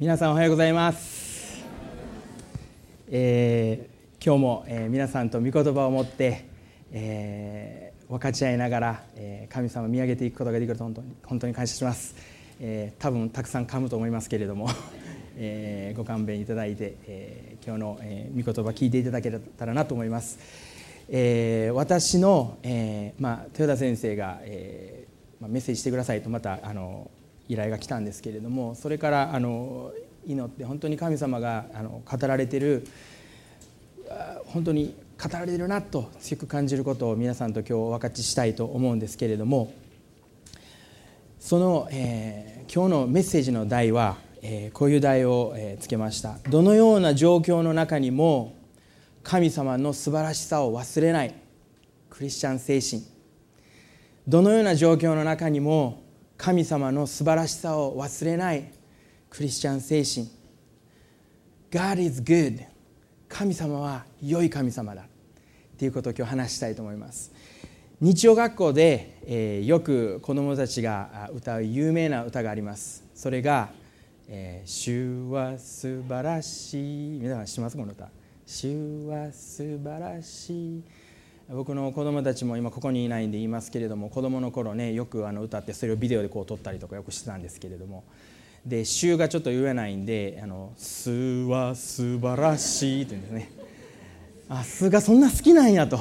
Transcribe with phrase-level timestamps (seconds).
[0.00, 1.62] 皆さんおはようございます、
[3.10, 6.46] えー、今日も、えー、皆さんと御言葉を持って、
[6.90, 12.14] えー、分かち合いながら、えー、神様を見上げていくことができると本当に本当に感謝します、
[12.60, 14.70] えー、多分たくさん噛むと思いますけれども、
[15.36, 20.38] えー、ご勘弁いただいて、えー、今日の、えー、御言葉聞いていただけたらなと思います、
[21.10, 27.10] えー、私の、えーまあ、豊田先生が、えーまあ、メッセージしてくださいとまたあの
[27.50, 29.92] 依頼が来たんですけれどもそれからあの
[30.24, 32.86] 祈って本当に神様があの語られてる
[34.46, 39.72] 本当に語られてるなと強く感じることを皆さんと今日お分かちしたいと思うんですけれども
[41.40, 46.38] その、えー、今日のメッセージの題は、えー、こういう題を、え、つけました。
[46.50, 48.54] どのような状況の中にも
[49.22, 51.34] 神様の素晴らしさを忘れない
[52.10, 53.02] クリスチャン精神。
[54.28, 56.02] どのような状況の中にも
[56.40, 58.72] 神様の素晴らしさを忘れない
[59.28, 60.26] クリスチャン精神。
[61.70, 62.64] God is good.
[63.28, 65.04] 神様は良い神様だ。
[65.78, 67.30] ということを今日話したいと思います。
[68.00, 73.04] 日曜学校で、えー、よく子どもたちが歌う有名な歌があります。
[73.14, 73.68] それが
[74.26, 77.76] 「えー、主は素晴らしい」皆さん知ってます？
[77.76, 78.08] この歌
[78.46, 80.82] 「主は素晴らしい」
[81.52, 88.04] 僕の子供たちも今ここにいないんで言いますけれども子供の頃ねよくあの歌ってそれをビデオでこう撮ったりとかよくしてたんですけれども。
[88.64, 93.50] で週がちょっと言えないんで「あのすは素晴らしい」って言うんですね。
[94.50, 95.96] あすがそんな好きなんやと、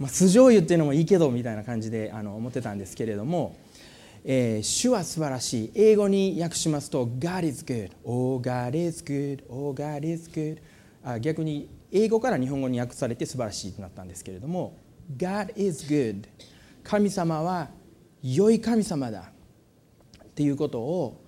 [0.00, 3.54] まあ、酢醤油っていうのもいいけどみたいな感じであの思ってたんですけれども
[4.24, 10.58] 「えー、主は素晴らしい」英語に訳しますと「God is good」「Oh God is good」「Oh God is good」
[11.04, 14.76] あ逆に英語から日本語に訳されて素晴らしいとなったんですけれども
[15.16, 16.24] God is good.
[16.84, 17.70] 神様は
[18.22, 19.30] 良い神様だ。
[20.24, 21.24] っていうことを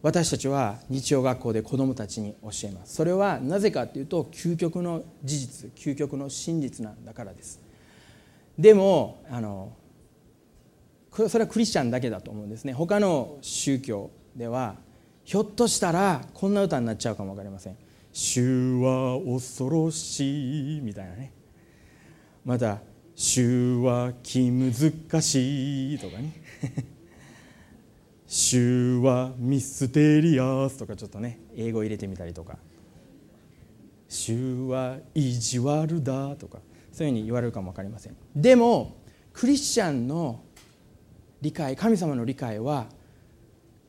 [0.00, 2.94] 私たちは日曜学校で子どもたちに教えます。
[2.94, 7.60] それはなぜかっていうと究極の事実究極の真実なんだからです。
[8.58, 9.72] でもあの
[11.12, 12.72] それはクリスチャンだけだと思うんですね。
[12.72, 14.76] 他の宗教では
[15.24, 17.76] ひょっとしたらこんな歌になっちゃうかも分かりません。
[18.18, 21.34] 主は恐ろしいみたいなね。
[22.46, 22.78] また
[23.14, 24.72] 主は気難
[25.20, 26.32] しいとかね
[28.26, 32.56] 主はミステリアスとかちょっとね英語入れてみたりとか
[34.08, 36.60] 主は意地悪だとか。
[36.92, 38.16] そういうふうに言われるかも分かりません。
[38.34, 38.96] でも
[39.34, 40.40] クリスチャンの
[41.42, 42.86] 理解神様の理解は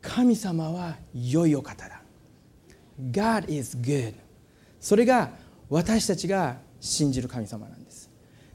[0.01, 1.96] 神様は良いお方だ。
[2.99, 4.13] God is good.
[4.79, 5.31] それが
[5.69, 8.09] 私たちが信じる神様なんです。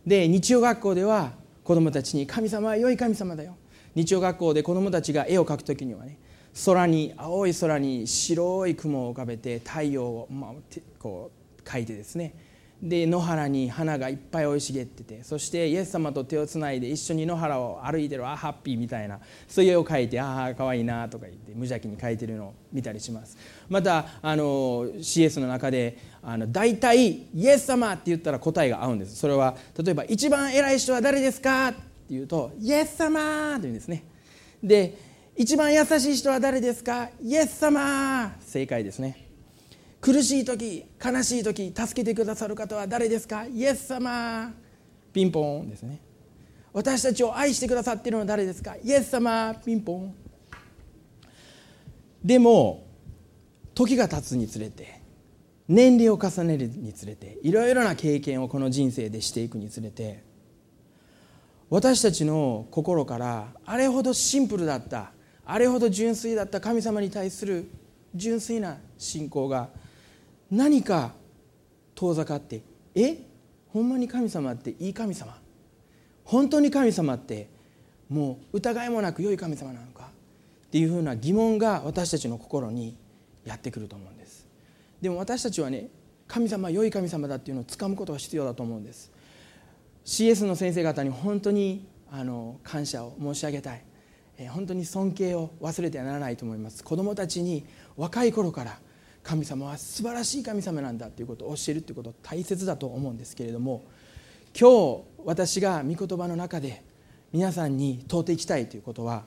[0.07, 1.33] で日曜学校では
[1.63, 3.57] 子供たちに神様は良い神様だよ。
[3.95, 6.19] 日曜学校で子供たちが絵を描く時にはね
[6.65, 10.29] 空に青い空に白い雲を浮かべて太陽を、
[10.99, 12.35] こう描いてですね
[12.83, 23.37] で野原に花がいっぱい生い茂っててそしてイエス様と手をつないで一緒に野原を歩いてるあハッピーみたいなそういう絵を描いてああかわいいなとか言って無邪気に描いてるのを見たりします。
[23.69, 29.15] またあの CS の中であの大体「イエス様」って言ったら答えが合うんです。
[29.15, 31.79] それは例えば「一番偉い人は誰ですか?」って
[32.11, 34.03] 言うと「イエス様」と言うんですね。
[34.63, 34.99] で
[35.37, 37.11] 一番優しい人は誰ですか？
[37.23, 38.35] イエス様！
[38.41, 39.32] 正解ですね。
[40.03, 43.47] 苦しい時悲しい時助けてくださる方は誰ですか？
[43.47, 44.53] イエス様。
[45.13, 46.01] ピンポンですね。
[46.73, 48.75] 私たちを愛してくださっているのは誰ですか？
[48.83, 49.55] イエス様。
[49.65, 50.15] ピンポン。
[52.25, 52.85] でも
[53.75, 55.01] 時が経つにつれて
[55.69, 60.25] 年齢を重ねるにつれていろいろな経験をこの人生でしていくにつれて
[61.71, 65.13] 私たちの心からあれほどシンプルだった
[65.47, 67.71] あれほど純粋だった神様に対する
[68.17, 69.71] 純粋な信仰が
[70.53, 71.15] 何か
[71.95, 72.63] 遠ざかって
[72.95, 73.17] え？
[73.69, 75.35] ほんまに神様っていい神様？
[76.25, 77.49] 本当に神様って
[78.11, 80.11] もう疑いもなく良い神様なのか？
[80.67, 82.99] っていうふうな疑問が私たちの心に
[83.47, 84.47] やってくると思うんです。
[85.01, 85.89] でも私たちはね
[86.29, 89.11] 神様は良い神様だっていうのをつかむことが必要だと思うんです。
[90.05, 93.83] CS の先生方に本当にあの感謝を申し上げたい。
[94.51, 96.85] 本当に尊敬を忘れてはならないと思います。
[96.85, 97.65] 子どもたちに
[97.97, 98.79] 若い頃から
[99.23, 103.85] 神様は素晴らしい神様なんだということを教えるということ大切だと思うんですけれども
[104.59, 106.83] 今日私が御言葉の中で
[107.33, 109.25] 皆さんに問うていきたいということは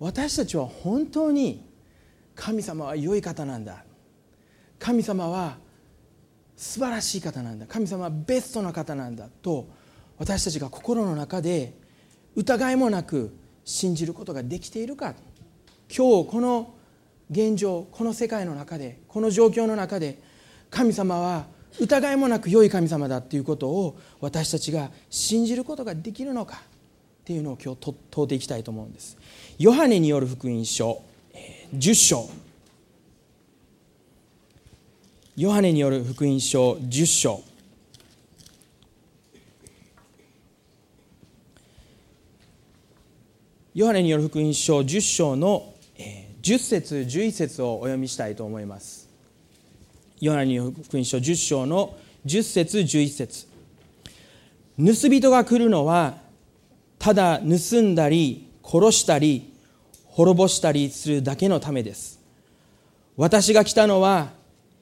[0.00, 1.64] 私たちは本当に
[2.34, 3.84] 神様は良い方なんだ。
[4.78, 5.56] 神様は
[6.56, 7.66] 素晴らしい方なんだ。
[7.66, 9.68] 神様はベストな方なんだと
[10.18, 11.74] 私たちが心の中で
[12.34, 15.14] 疑いもなく信じることができているか。
[15.94, 16.73] 今日この
[17.30, 20.18] 現状この世界の中でこの状況の中で
[20.70, 21.46] 神様は
[21.80, 26.62] 疑いもなく良い神様だっていうことを私たちが信じることができるのか
[27.24, 29.16] っていうのを今日問うていきたいと思うんです。
[29.58, 31.02] ヨハネによる福音書
[31.74, 32.28] 10章。
[35.36, 37.42] ヨハネによる福音書10章。
[43.74, 45.73] ヨハネによる福音書10章の
[46.44, 49.08] 10節11節をお読みしたいと思います。
[50.20, 51.96] ヨハネに福音書10章の
[52.26, 53.46] 10節11節。
[54.76, 56.18] 盗人が来るのは
[56.98, 59.54] ただ盗んだり殺したり
[60.04, 62.20] 滅ぼしたりするだけのためです。
[63.16, 64.28] 私が来たのは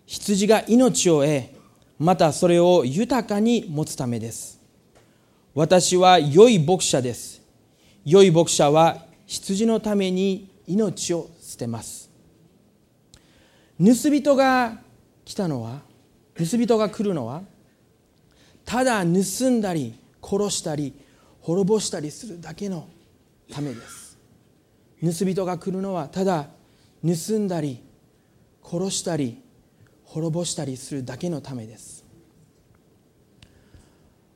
[0.06, 1.44] 羊が命を得
[1.96, 4.58] またそれを豊かに持つためです。
[5.54, 7.40] 私は良い牧者です。
[8.04, 12.10] 良い牧者は羊のために命を捨てます。
[13.78, 14.78] 盗人が
[15.24, 15.82] 来たのは
[16.34, 17.42] 盗人が来るのは
[18.64, 20.94] ただ盗んだり殺したり
[21.40, 22.88] 滅ぼしたりするだけの
[23.50, 24.18] ためです。
[25.02, 26.48] 盗人が来るのはただ
[27.04, 27.82] 盗んだり
[28.64, 29.42] 殺したり
[30.04, 32.04] 滅ぼしたりするだけのためです。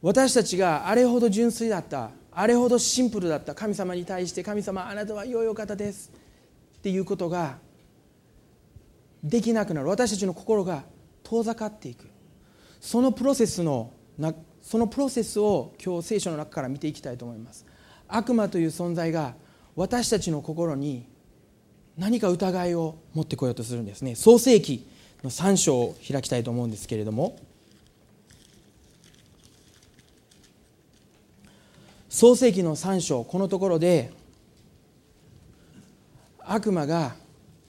[0.02, 6.25] 私たちがあれほど純粋だったあれほどシンプルだった神様に対して神様あなたは良いお方です。
[6.86, 7.58] っていうことが
[9.20, 9.88] できなくなる。
[9.88, 10.84] 私たちの心が
[11.24, 12.06] 遠ざかっていく。
[12.80, 13.90] そのプロセスの
[14.62, 17.66] そのプロセスを今日聖書の中から見ていきたいと思います。
[18.06, 19.34] 悪魔という存在が
[19.74, 21.08] 私たちの心に
[21.98, 24.14] 何か疑いを持ってこようとするんですね。
[24.14, 24.86] 創世記
[25.24, 27.36] の3章を開きたいと思うんですけれども。
[32.08, 34.12] 創世紀の3章このところで
[36.48, 37.16] 悪魔が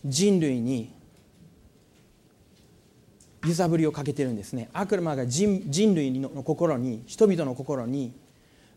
[0.06, 0.94] 人類に
[3.46, 4.70] 揺さぶりをかけてるんですね。
[4.74, 8.14] 悪魔が人人類の心に人々の心に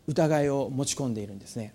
[0.07, 1.73] 疑いを持ち込んでいるんですね。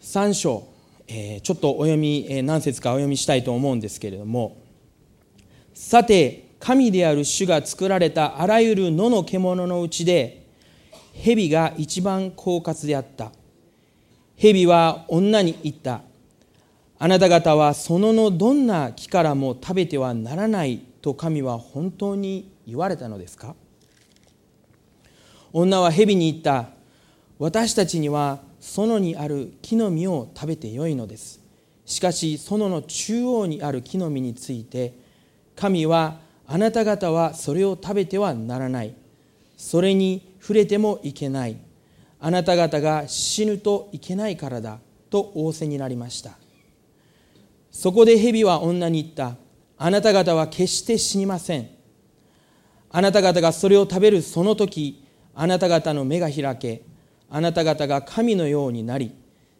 [0.00, 0.68] 3章、
[1.08, 4.58] えー、ちょっとお読み、えー、何節かお読みしたいと思うんですけれども。
[5.74, 10.46] さて神である主が作られたあらゆる野の獣のうちで
[11.12, 13.32] 蛇が一番狡猾であった。
[14.36, 16.02] 蛇は女に言った。
[16.98, 23.54] あなた方はそののどんな木からも食べてはならないと神は本当に言われたのですか？
[25.52, 26.70] 女は蛇に言った。
[27.38, 31.40] 私たちには園にある木の実を食べてよいのです。
[31.84, 34.94] しかし園の中央にある木の実について
[35.54, 38.94] 神はあなた方はそれを食べてはならない。
[39.56, 41.56] それに触れてもいけない。
[42.26, 44.80] あなた方が死ぬといけないからだ
[45.10, 46.32] と仰せになりました。
[47.70, 49.36] そこで蛇は女に言った。
[49.78, 51.70] あなた方は決して死にません。
[52.90, 55.06] あなた方がそれを食べるその時
[55.36, 56.82] あなた方の目が開け
[57.30, 59.14] あなた方が神のようになり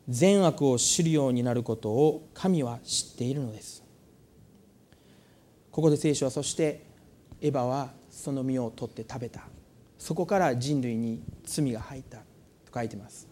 [0.08, 3.84] 善悪を知るようになることを神は知っているのです。
[5.70, 6.84] ここで聖書はそして
[7.40, 9.42] エヴァはその実を取って食べた。
[9.96, 12.25] そこから人類に罪が入った。
[12.76, 13.26] 書いてます。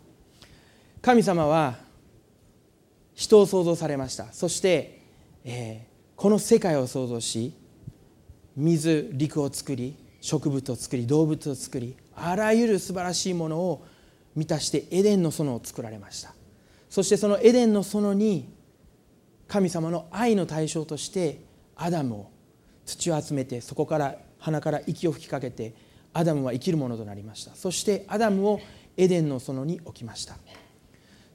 [1.02, 1.76] 神様は
[3.14, 4.32] 人を創造されました。
[4.32, 5.02] そして、
[5.44, 7.52] えー、この世界を創造し
[8.56, 13.86] 水陸を作り植物を作り動物を作りあらゆる素晴らしいものを
[14.34, 16.34] 満たしてエデンの園を作られました。
[16.88, 18.54] そしてそのエデンの園に
[19.46, 21.40] 神様の愛の対象として
[21.76, 22.30] アダムを
[22.86, 25.74] 土を集めてそこから鼻から息を吹きかけて
[26.12, 27.54] アダムは生きるものとなりました。
[27.54, 28.60] そしてアダムを
[28.96, 30.36] エデンの園に置きました。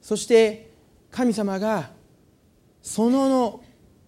[0.00, 0.70] そして
[1.10, 1.90] 神様が
[2.82, 3.60] 園の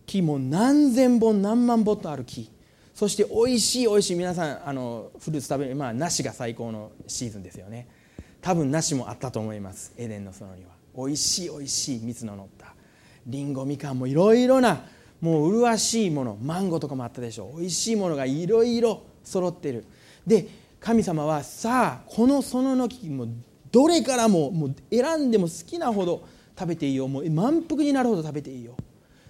[0.06, 2.50] 木も何千本何万本とある木。
[2.94, 7.88] そして美味しい美味しい皆さんあのフルーツ食べるまあ梨が最高のシーズンですよね。
[8.40, 9.92] 多分梨もあったと思います。
[9.97, 10.71] エデンの園には。
[10.94, 12.75] 美味しい美味しい蜜の乗った。
[13.26, 14.85] りんごみかんもいろいろな
[15.21, 16.37] もう麗しいもの。
[16.42, 17.61] マンゴーとかもあったでしょう。
[17.61, 19.85] 美味しいものがいろいろ揃ってる。
[20.26, 20.47] で
[20.83, 23.29] 神様はさあこの園の木も
[23.71, 26.27] どれからももう選んでも好きなほど
[26.59, 27.09] 食べていいよ。
[27.09, 28.77] もう満腹になるほど食べていいよ。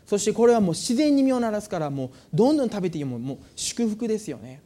[0.07, 3.07] そしてこれはもう自然に身を鳴らすからもうどんどん食べていいよ。
[3.07, 4.63] もうもう祝福ですよね。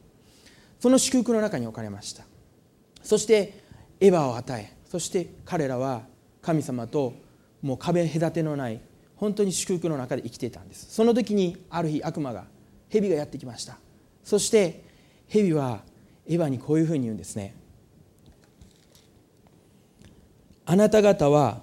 [0.79, 2.23] その祝福の中に置かれました。
[3.03, 3.61] そして
[3.99, 6.03] エヴァを与えそして彼らは
[6.41, 7.13] 神様と
[7.61, 8.79] もう壁隔てのない
[9.17, 10.87] 本当に祝福の中で生きていたんです。
[10.89, 12.45] その時にある日悪魔が
[12.89, 13.77] 蛇がやってきました。
[14.23, 14.83] そして
[15.27, 15.81] 蛇は
[16.27, 17.55] エヴァにこういうふうに言うんですね。
[20.65, 21.61] あなた方は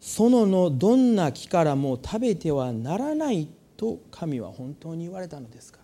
[0.00, 5.78] 園のどんな木からも食べてはならないと神は本当に言われたのですか？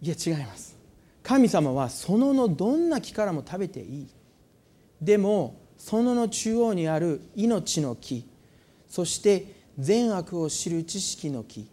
[0.00, 0.78] いや違います。
[1.24, 4.08] 神様は園のどんな木からも食べていい。
[5.00, 8.28] でも園の中央にある命の木
[8.88, 11.68] そして善悪を知る知識の木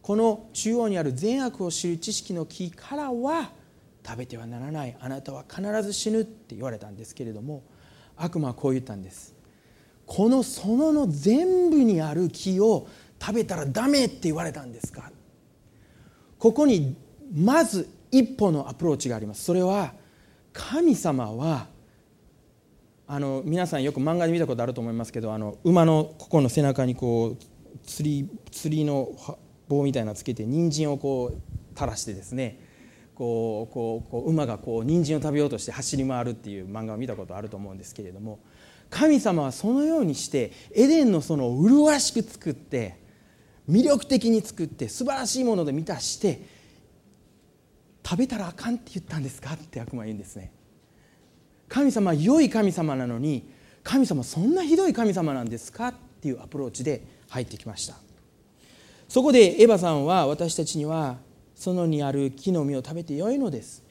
[0.00, 3.50] この中央にある善悪を知る知識の木からは
[4.08, 4.96] 食べてはならない。
[4.98, 7.62] あなたは必ず死ぬって言われたんですけれども
[8.16, 9.34] 悪魔はこう言ったんです。
[10.06, 12.88] この園の全部にある木を
[13.20, 15.12] 食べたらダメって言われたんですか？
[16.38, 16.96] ここに
[17.34, 19.44] まず一歩のアプローチがあります。
[19.44, 19.92] それは
[20.54, 21.66] 神様は
[23.06, 29.10] あの皆さんよく漫画で見たことあると思いますけどあの馬のここの背中にこう釣り釣りの
[29.68, 32.66] 棒みたいなのつけて人参をこう垂らしてですね
[33.18, 38.38] こうこうこう馬がこう人参を食べようとして走り回るっていう漫画を見たことあると思うんですけれども
[38.90, 42.96] 神様はそのようにしてエデンの園を麗しく作って
[43.68, 46.46] 魅力的に作って素晴らしいもので満たして
[48.06, 50.52] 食べたらあかんって言ったんですかって悪魔は言うんですね。
[51.68, 53.50] 神様は良い神様なのに
[53.82, 57.96] 神様そんなひどい神様なんですかっていうアプローチで入ってきました。
[59.08, 61.18] そこでエヴァさんは私たちには
[61.58, 63.82] 園にある木の実を食べてよいのです。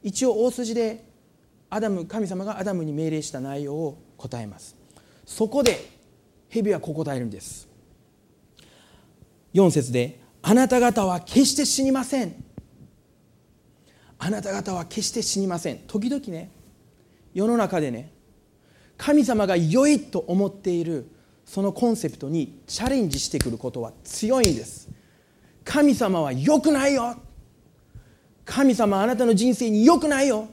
[0.00, 1.04] 一応大筋で
[1.68, 4.76] アダム神様がアダムに命令した内容を答えます。
[5.26, 5.76] そこで
[6.48, 7.68] 蛇はこう答えるんです。
[9.54, 12.44] 4節で「あなた方は決して死にません」
[14.16, 15.80] あなた方は決して死にません。
[15.88, 16.52] 時々ね
[17.34, 18.12] 世の中でね
[18.96, 21.10] 神様が良いと思っている
[21.44, 24.99] そのコンセプトにチャレンジしてくることは強いんです。
[25.64, 27.16] 神様は良くないよ。
[28.44, 30.48] 神様あなたの人生に良くないよ。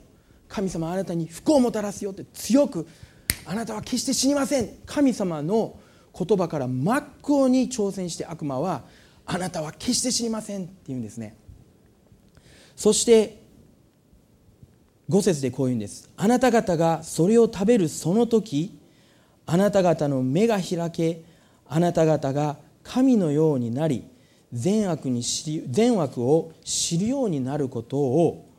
[0.47, 2.11] 神様あなたに不幸をもたらすよ。
[2.11, 2.87] って強く
[3.45, 4.69] あなたは決して死にません。
[4.85, 5.79] 神様の
[6.17, 8.83] 言葉から真っ向に挑戦して悪魔は
[9.25, 10.63] あなたは決して死にません。
[10.63, 11.35] って言うんですね。
[12.75, 13.41] そして
[15.09, 16.09] 5節でこう言うんです。
[16.17, 18.77] あなた方がそれを食べるその時
[19.45, 21.23] あなた方の目が開け
[21.67, 24.05] あなた方が神のようになり
[24.53, 28.49] 善悪に知り善悪を知るようになることを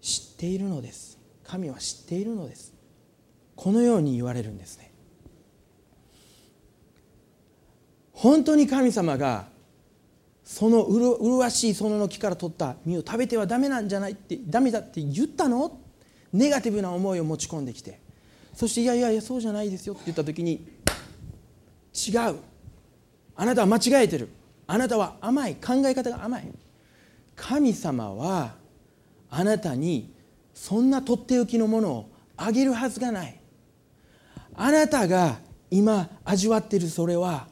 [0.00, 1.18] 知っているのです。
[1.44, 2.74] 神は知っているのです。
[3.56, 4.92] このように言われるんですね。
[8.12, 9.46] 本当に神様が
[10.42, 15.78] その麗しい園の木から取った実を食べてはダメなんじゃないってダメだって言ったの？
[16.32, 18.00] ネガティブな思いを持ち込んできて。
[18.54, 20.66] そしていやいやいやそうじゃないですよって言った時に
[21.94, 22.36] 違う。
[23.36, 24.28] あなたは間違えてる。
[24.68, 26.52] あなたは甘い考え方が甘い。
[27.34, 28.54] 神様は
[29.28, 30.14] あなたに
[30.54, 33.40] そんなとっておきのものをあげるはずがない。
[34.54, 37.48] あなたが今味わっているそれは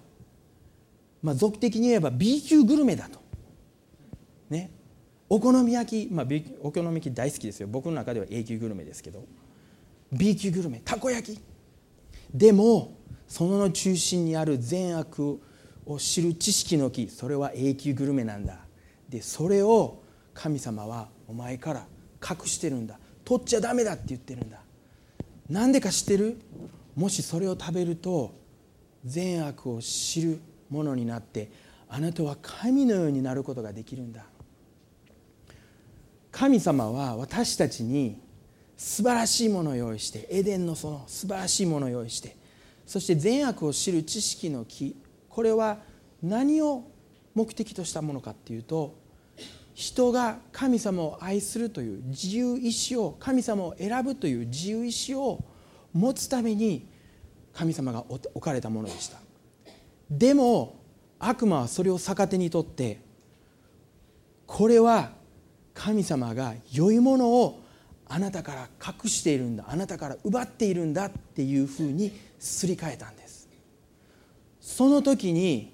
[1.27, 3.19] まあ、俗的に言えば B 級グルメだと。
[4.49, 4.71] ね、
[5.29, 6.27] お好み焼き、まあ、
[6.63, 7.67] お好み焼き大好きですよ。
[7.67, 9.25] 僕の中では A 級グルメですけど。
[10.13, 11.41] B 級グルメたこ焼き。
[12.33, 12.97] でも
[13.27, 15.41] その中心にある善悪
[15.87, 18.59] を知る知識の木それは A 級グルメなんだ。
[19.09, 20.02] でそれを
[20.35, 21.87] 神様はお前から
[22.23, 22.99] 隠してるんだ。
[23.25, 24.59] 取っちゃダメだって言ってるんだ。
[25.49, 26.38] なんでか知ってる？
[26.95, 28.35] もしそれを食べると
[29.05, 31.50] 善悪を知るものになって
[31.88, 34.25] あなたは神のようになることができるんだ。
[36.33, 38.21] 神様は私たちに
[38.76, 42.37] 素晴らしいものを用意してエデンのその素晴らしいものを用意して
[42.85, 44.97] そして善悪を知る知識の木
[45.37, 45.76] これは
[46.23, 46.85] 何を
[47.35, 48.97] 目的としたものかっていうと
[49.75, 55.45] 人が神様を愛するという自由意志を神様を選ぶという自由意志を
[55.93, 56.88] 持つために
[57.52, 59.19] 神様が置かれたものでした。
[60.11, 60.76] でも
[61.19, 63.02] 悪魔はそれを逆手にとって
[64.47, 65.11] これは
[65.75, 67.61] 神様が良いものを
[68.09, 73.25] あなたから隠しているんだあなたから奪っているんだっていうふうにすり替えたんです。
[74.67, 75.73] その時に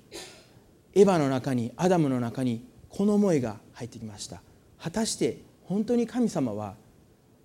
[0.92, 4.42] エヴァの中にアダムの中にこの思いが入ってきました。
[4.78, 6.74] 果たして本当に神様は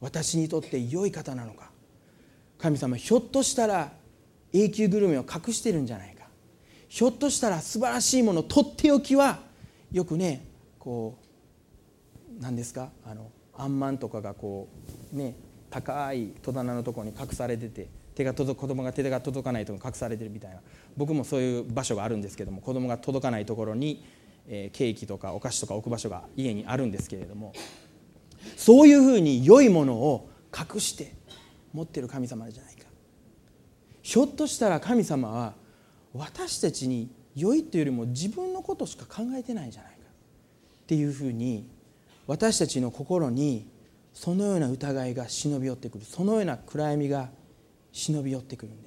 [0.02, 1.72] 私にとって良い方なのか。
[2.60, 3.94] 神様ひょっとしたら
[4.52, 6.26] 永久グルメを隠してるんじゃないか。
[6.90, 9.40] ひょっとしたら素晴らしいものとっておきは
[9.90, 10.46] よくね
[10.78, 11.18] こ
[12.38, 14.68] う何ですかあのあんまんとかがこ
[15.14, 15.34] うね
[15.70, 20.60] 高い戸棚のところに隠されてて手が届子供が手が届かないところに隠されてるみたいな。
[20.98, 24.04] 僕もそういう場所があるんですけども子供が届かないところに、
[24.48, 27.54] え、ケーキとかお菓子とか置く場所が家にあるんですけれども
[28.56, 31.14] そういうふうに良いものを隠して
[31.74, 32.88] 持ってる神様じゃないか。
[34.02, 35.54] ひょっとしたら神様は
[36.14, 39.98] 私たちに良いというよりも自分のことしか考えてないんじゃないか。
[39.98, 41.70] っていうふうに
[42.26, 43.70] 私たちの心に
[44.14, 46.06] そのような疑いが忍び寄ってくる。
[46.06, 47.30] そのような暗闇が
[47.92, 48.87] 忍び寄ってくるんで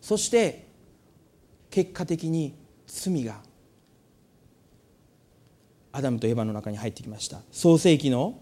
[0.00, 0.66] そして
[1.70, 2.54] 結果的に
[2.86, 3.40] 罪が
[5.92, 7.40] アダムとエヴァの中に入ってきました。
[7.50, 8.40] 創世紀の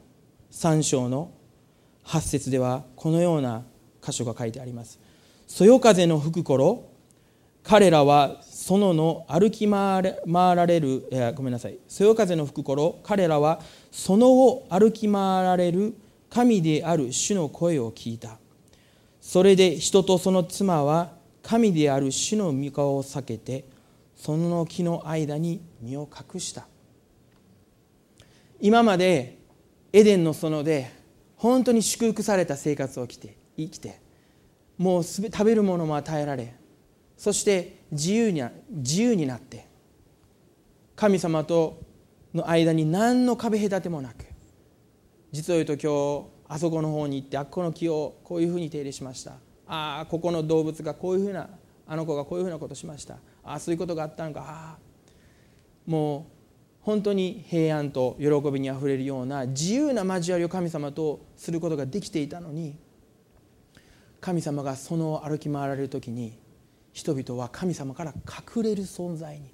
[0.51, 1.31] 3章の
[2.05, 3.65] 8節ではこのような
[4.03, 4.99] 箇所が書いてあります。
[5.47, 6.91] そよ風の吹く頃
[7.65, 11.79] 彼らは園の歩き回られる、ごめんなさい。
[11.87, 13.61] そよ風の吹く頃彼らは
[13.91, 15.95] 園を歩き回られる
[16.31, 18.39] 神である主の声を聞いた。
[19.21, 23.65] それで人とその妻は神である主の御顔を避けて
[24.15, 26.67] その木の間に身を隠した。
[28.61, 29.39] 今まで
[29.93, 30.91] エデンの園で
[31.37, 34.01] 本当に祝福された生活を生きて生きて
[34.77, 36.55] もう食べるものも与えられ
[37.17, 39.67] そして自由に自由になって
[40.97, 41.81] 神様と
[42.35, 44.25] の間に何の壁隔てもなく
[45.31, 49.33] 実を言うと今日あそこの方に行ってあっこの木をこういうふうに手入れしました。
[49.69, 51.49] ああここの動物がこういうふうな
[51.87, 53.15] あの子がこういうふうなことしました。
[53.45, 54.41] ああそういうことがあったのか。
[54.41, 54.79] ああ
[55.87, 56.39] もう
[56.83, 62.77] 本当に平安と喜びにあふれるような自由な交わりを神様とすることができていたのに
[64.21, 66.39] 神様がその歩き回られる時に
[66.93, 69.53] 人々は神様から隠れる存在に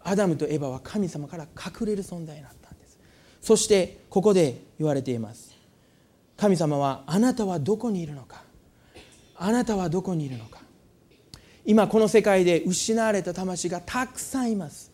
[0.00, 2.98] アダムとエバは神様から隠れる存在になったんです。
[3.40, 5.56] そしてここで言われています。
[6.36, 8.42] 神様はあなたはどこにいるのか。
[9.44, 10.60] あなたはどこにいるのか？
[11.64, 14.92] 今この世界で失われた魂がたくさんいます。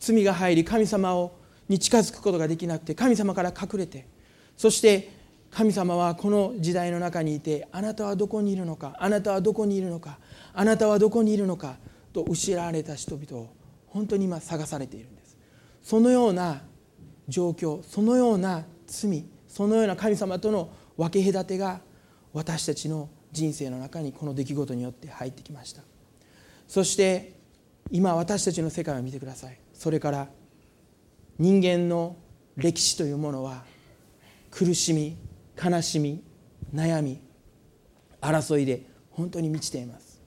[0.00, 1.32] 罪が入り神様を
[1.68, 4.06] に近づくことができなくて神様から隠れて
[4.56, 5.10] そして
[5.50, 8.96] 神様はこの時代の中にいてあなたはどこにいるのか？
[8.98, 10.18] あなたはどこにいるのか？
[10.54, 11.76] あなたはどこにいるのか？
[12.14, 13.50] と失われた人々を
[13.88, 15.36] 本当に今探されているんです。
[15.82, 16.62] そのような
[17.28, 21.80] 状況そのような罪そのような神様との分け隔てが
[22.32, 25.82] 私たちの人生の中にこの出来事によって入ってきました。
[26.68, 27.32] そして
[27.90, 29.58] 今私たちの世界を見てください。
[29.74, 30.28] それから
[31.38, 32.16] 人間の
[32.56, 33.64] 歴史というものは
[34.50, 35.16] 苦しみ
[35.62, 36.22] 悲しみ
[36.74, 37.20] 悩み
[38.20, 40.20] 争いで本当に満ちています。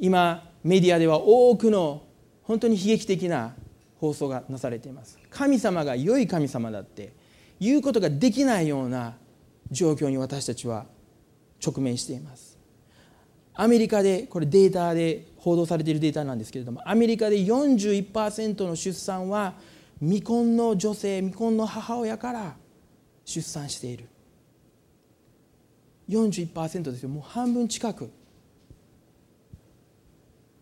[0.00, 2.02] 今メディアでは多くの
[2.42, 3.54] 本当に悲劇的な
[4.00, 5.18] 放送がなされています。
[5.30, 7.12] 神様が良い神様だって
[7.60, 9.16] 言うことができないような
[9.70, 10.86] 状況に私たちは
[11.64, 12.58] 直面しています。
[13.54, 19.54] アメリカでこれデータで報道されているデータなんですけれどもアメリカで41%の出産は
[20.00, 22.56] 未婚の女性未婚の母親から
[23.24, 24.08] 出産している。
[26.08, 27.08] 41%ですよ。
[27.08, 28.10] もう半分近く。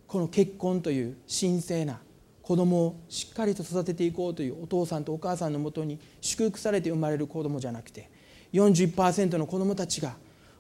[0.07, 2.01] この結婚という神聖な
[2.43, 8.09] 子供をしっかりと育てていこうというお父さんとお母さんのもとに祝福されて生まれる子供じゃなくて
[8.53, 10.17] 41%の子供たちが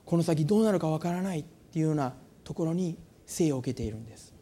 [0.06, 2.14] この先どうなるかわからないっていうような
[2.44, 4.34] ところに生を受けているんです。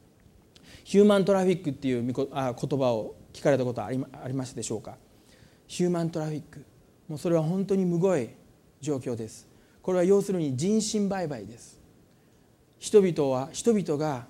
[0.85, 3.99] ヒューマントラフィックっていう言葉を聞かれたことはあり
[4.35, 4.97] ましたでしょうか？
[5.67, 6.65] ヒューマントラフィック
[7.09, 8.29] もうそれは本当にむごい
[8.81, 9.49] 状況です。
[9.81, 11.81] これは要するに人身売買です。
[12.79, 14.27] 人々は人々が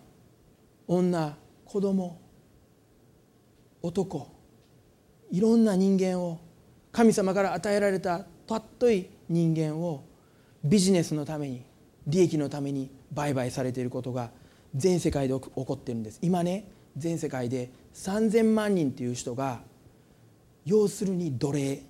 [0.87, 2.21] 女子供
[3.83, 4.31] 男
[5.33, 6.39] いろんな人間を
[6.93, 10.05] 神様から与えられた尊い人間を
[10.65, 11.63] ビジネスのために
[12.07, 14.31] 利益のために売買されていることが
[14.75, 16.19] 全世界で起こっているんです。
[16.23, 19.61] 今ね全世界で3000万人という人が
[20.65, 21.83] 要するに奴隷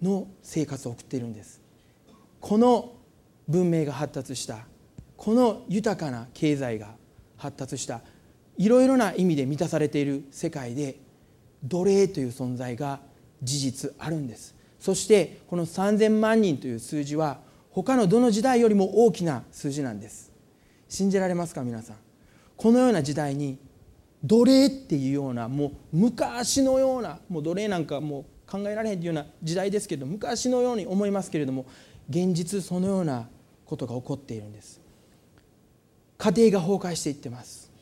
[0.00, 1.60] の生活を送っているんです。
[2.40, 2.92] この
[3.48, 4.66] 文明が発達した
[5.16, 6.94] この豊かな経済が
[7.36, 8.00] 発達した
[8.56, 10.96] いろいろな意味で満たされている世界で
[11.62, 13.00] 奴隷という存在が
[13.42, 14.54] 事実あるんです。
[14.80, 17.38] そしてこの3000万人という数字は
[17.72, 20.30] 他のどの時代よりも大きな数字なんです。
[20.88, 21.96] 信じられますか皆さん？
[22.56, 23.58] このような時代に
[24.22, 31.64] 奴隷っていうようなもう昔のようなもう奴隷なんかもう考えられへんというような時代ですけど昔のように思いますけれども
[32.10, 33.26] 現実そのような
[33.64, 34.80] ことが起こっているんです。
[36.18, 37.72] 家庭が崩壊していってます。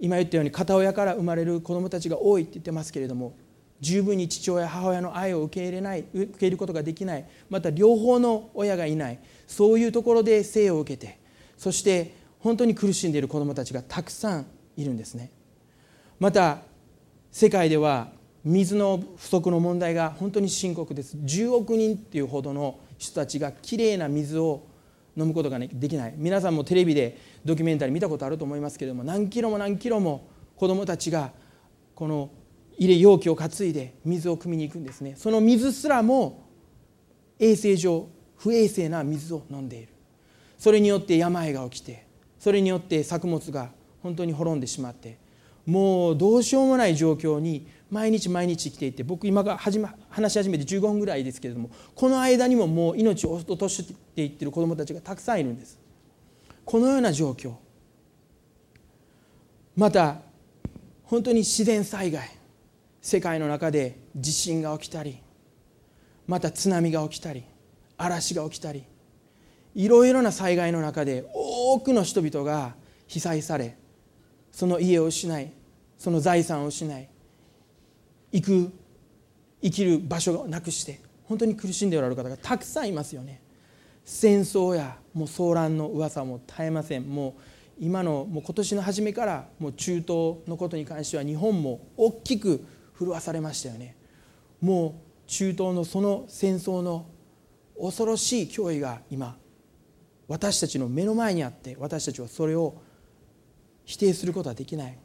[0.00, 3.34] 今言ったように片親から生まれる子どもたちが多いって言ってますけれども
[3.80, 11.18] 十分に父親母親の愛を受け入れない受け入れることができないまた両方の親がいないそういうところで生を受けて
[11.56, 15.30] そして本当に苦しんでいる子どもたちがたくさんいるんですね。
[16.20, 16.58] また
[17.32, 18.08] 世界では
[18.44, 21.16] 水の不足の問題が本当に深刻です。
[21.16, 24.66] 10億人っていうほどの人たちがきれいな水を
[25.16, 26.14] 飲むことができない。
[26.16, 31.32] 皆さんもテレビでドキュメンタリー見たことあると思いますけれども何キロも何キロも子どもたちが
[31.94, 32.30] この
[32.78, 35.14] 入れ容器を担いで水を汲みに行くんですね。
[35.16, 36.48] その水すらも
[37.38, 39.88] 衛生上不衛生な水を飲んでいる。
[40.58, 42.06] それによって病が起きて
[42.38, 43.70] それによって作物が
[44.02, 45.18] 本当に滅んでしまって
[45.66, 55.78] もうどうしようもない状況に毎日毎日生きていて僕今が始、ま、話し始めて15分ぐらいですけれどもこの間にももう命を落としていってる子どもたちがたくさんいるんです。
[56.64, 57.54] このような状況。
[59.76, 60.20] また
[61.04, 62.37] 本当に自然災害。
[63.00, 65.22] 世界の中で地震が起きたり
[66.26, 67.44] また津波が起きたり
[67.96, 68.84] 嵐が起きたり
[69.74, 72.74] いろいろな災害の中で多くの人々が
[73.06, 73.76] 被災され
[74.52, 75.52] その家を失い
[75.96, 77.08] その財産を失い
[78.32, 78.72] 行く
[79.62, 83.42] 生きる場所をなくして本当に苦しんでおられる方がたくさんいますよね。
[84.04, 87.02] 戦争やもう騒乱の噂も絶えません。
[87.02, 87.42] もう
[87.78, 92.64] 今のもう今年の初めからもう中東のことに関しては日本も大きく
[92.98, 93.96] 震わされましたよね。
[94.60, 97.06] もう中東のその戦争の
[97.80, 99.36] 恐ろしい脅威が今
[100.26, 102.82] 私たちの目の前にあって私たちはそれを
[103.84, 104.98] 否定することはできない。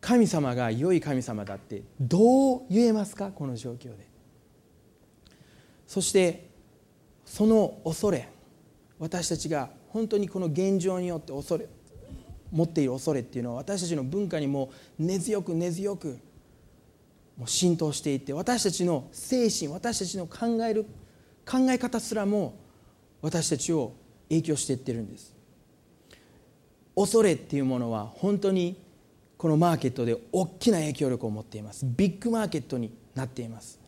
[0.00, 3.30] 神様が良い神様だってどう言えますか？
[3.30, 4.06] この状況で。
[5.86, 6.50] そして
[7.24, 8.28] その恐れ
[8.98, 11.66] 私たちが本当にこの現状によって恐れ
[12.54, 16.18] 持っている恐れっていうのは私たちの文化にも根強く根強く
[17.36, 20.86] もう浸透していて私たちの精神私たちの考える
[21.44, 22.54] 考え方すらも
[23.20, 23.92] 私たちを
[24.28, 25.34] 影響していってるんです。
[26.94, 28.80] 恐れっていうものは本当に
[29.36, 31.84] このマーケットで大きな影響力を持っています。
[31.84, 33.80] ビッグマーケットになっています。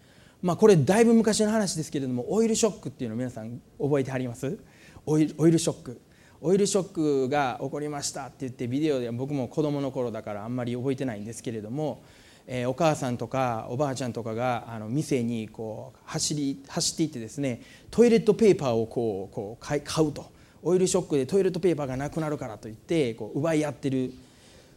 [0.43, 4.59] まあこれだいぶ昔の話ですけれどもオイルショックっていうのを皆さん覚えてはります？
[5.07, 6.01] オイルオイルショック。
[6.41, 12.03] オイルショックが起こりましたって言ってビデオで僕も子供の頃だからあんまり覚えてないんですけれども
[12.49, 20.37] えー、お母さんとかおばあちゃんとかがあの店にこう走り走っていってですねトイレットペーパーをこうこう買うと。
[20.63, 24.13] オイルショックでトイレットペーパーがなくなるからといってこう奪い合ってる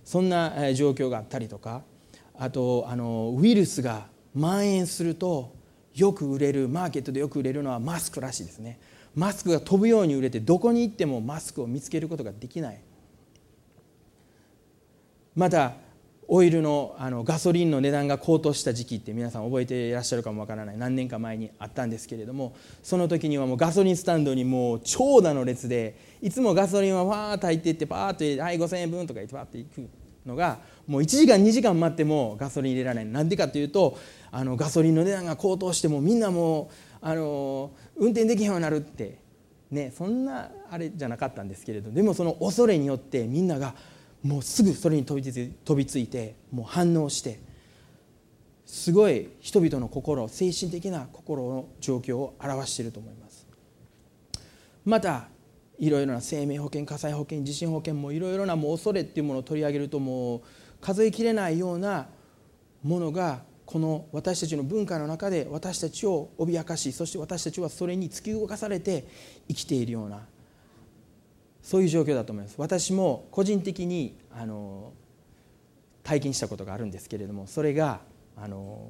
[0.05, 1.81] そんな状況があったりとか
[2.37, 5.55] あとあのウイルスが蔓延すると
[5.95, 8.79] よく売れるマーケットでよく売れるのはマスクらしいですね。
[9.15, 12.81] マスクが飛ぶように売れてどこに行ってもマスクを見つけることができない。
[15.35, 15.73] また
[16.31, 20.77] オイルのあのガソリンの値段が高騰した時期って皆さん覚えていらっしゃるかもわからない。
[20.77, 29.89] 何年か前にあったんですけれどもその時にはもうガソリンスタンドにもう長蛇の列でいつもガソリンはわーっと入っていってパーッと「はい5000円分」とか言ってパーッと行く
[30.23, 33.13] のがもう1時間2時間待ってもガソリン入れられない。
[33.13, 33.97] なんでかというと
[34.31, 39.19] あのガソリンの値段が高騰してもみんなもうあの運転できへんようになるって。
[39.71, 41.91] ねそんなあれじゃなかったんですけれど。
[41.91, 43.75] でもその恐れによってみんなが
[44.23, 45.21] もうすぐそれに飛
[45.75, 47.39] びついてもう反応して。
[48.65, 53.47] すごい人々の心精神的な心の状況を表していると思います。
[54.85, 55.27] また
[55.79, 60.41] いろいろな生命保険火災保険地震保険もいろいろなもう恐れっていうものを取り上げるともう
[60.81, 62.09] 数えきれないような
[62.83, 69.05] ものがこの私たちの文化の中で私たちを脅かしそして私たちはそれに突き動かされて
[69.47, 70.21] 生きているような
[71.61, 72.55] そういう状況だと思います。
[72.57, 74.91] 私も個人的にあの
[76.01, 77.99] 体験したことがあるんですけれどもそれが
[78.35, 78.89] あの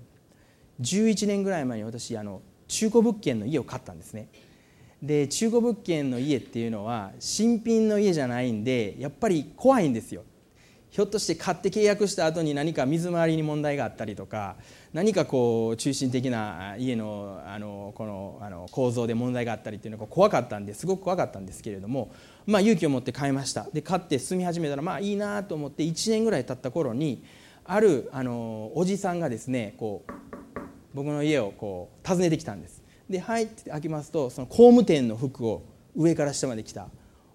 [0.80, 4.30] 11年ぐらい前に私あの中古物件の家を買ったんですね。
[5.04, 10.24] で中古物件の家っていうのは新品の家じゃないんでやっぱり怖いんですよ。
[10.92, 14.56] ひょっとして買って契約した後に何か水回りに問題があったりとか
[14.92, 22.12] 何かこう中心的な家のあのこのあの構造で問題があったりっていうのが怖かったんですごく怖かったんですけれども、
[22.48, 23.68] まあ、勇気を持って買いました。
[23.72, 27.24] で買って住み始めたらまあいいなと思って1年ぐらい経った頃に
[27.66, 30.12] あるあのおじさんがですねこう
[30.96, 32.82] 僕の家をこう訪ねてきたんです。
[33.08, 35.64] で入って開けますとその工務店の服を
[35.96, 36.88] 上から下まで着た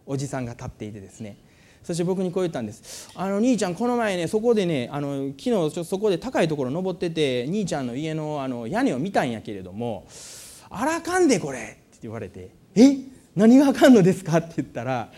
[0.06, 1.36] おじさんが立っていてですね
[1.84, 10.06] そして僕にこう言ったんです「あの兄ちゃんこの前ねそこでねあの昨日そこで高いところ登ってて兄ちゃんの家のあの屋根を見たんやけれども
[10.70, 12.96] あらかんでこれ」って言われて「え？
[13.36, 15.12] 何があかんのですか?」って言ったら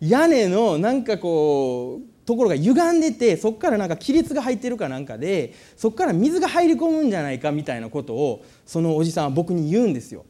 [0.00, 10.24] 屋根のなんかこうところが歪んでてそこからなんか亀裂が入ってるかなんかでそこから水が入り込むんじゃないかみたいなことをそのおじさんは僕に言うんですよ。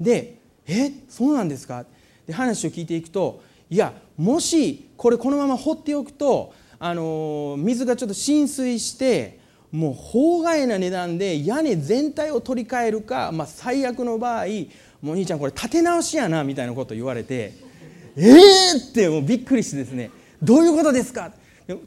[0.00, 0.36] で
[0.68, 0.92] 「え？
[1.08, 1.86] そうなんですか?」
[2.26, 9.40] で話を聞いていくといやもしこれこのまま放っておくとあの水がちょっと浸水して
[9.72, 14.44] もう法外な値段で屋根全体を取り替えるか、まあ、最悪の場合
[15.00, 17.54] もう兄ちゃんこれ建て直しやなみたいなこと言われて
[18.14, 20.10] ええー、ってもうびっくりしてですね。
[20.42, 21.32] どういうことですか？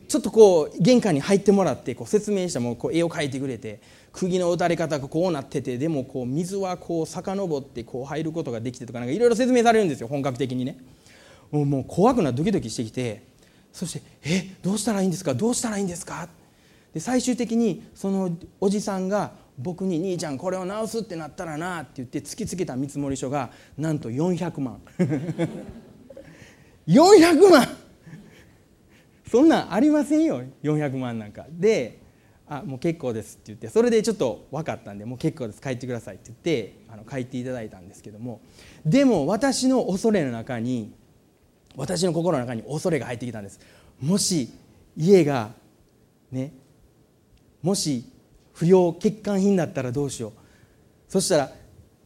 [0.08, 3.80] ちょっとこう玄関に入ってもらってこう説明したもうこう絵を描いてくれて
[4.12, 10.78] 釘の打たれ方がこうなっててでもこう水はこう遡ってこう入ることができてとかなんかいろいろ説明されるんですよ本格的にね。
[11.54, 13.24] もう怖くなドキドキしてきて
[13.72, 15.34] そして「えどうしたらいいんですか？
[15.34, 16.28] どうしたらいいんですか?」
[16.94, 24.82] で最終的にそのおじさんが僕に「兄ちゃんこれを直すってなったらな」って言って突きつけた見積書がなんと400万。
[26.88, 27.68] 400万！
[29.32, 30.44] そんなんありませんよ。
[30.64, 31.46] 400万なんか。
[31.50, 32.00] で
[32.46, 38.42] 「あもう結構です」って言ってそれでちょっと分かったんで「もう結構です帰ってください」って言ってあの帰っていただいたんですけども。
[38.86, 40.92] でも私の恐れの中に
[41.76, 43.60] 私の心の中に恐れが入ってきたんです。
[44.02, 44.50] もし
[44.98, 45.52] 家が
[46.32, 46.54] ね
[47.62, 48.06] もし
[48.54, 50.32] 不要欠陥品だったらどうしよう。
[51.08, 51.52] そしたら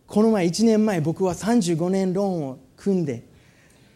[0.06, 3.24] この前1年前僕は35年ローンを組んで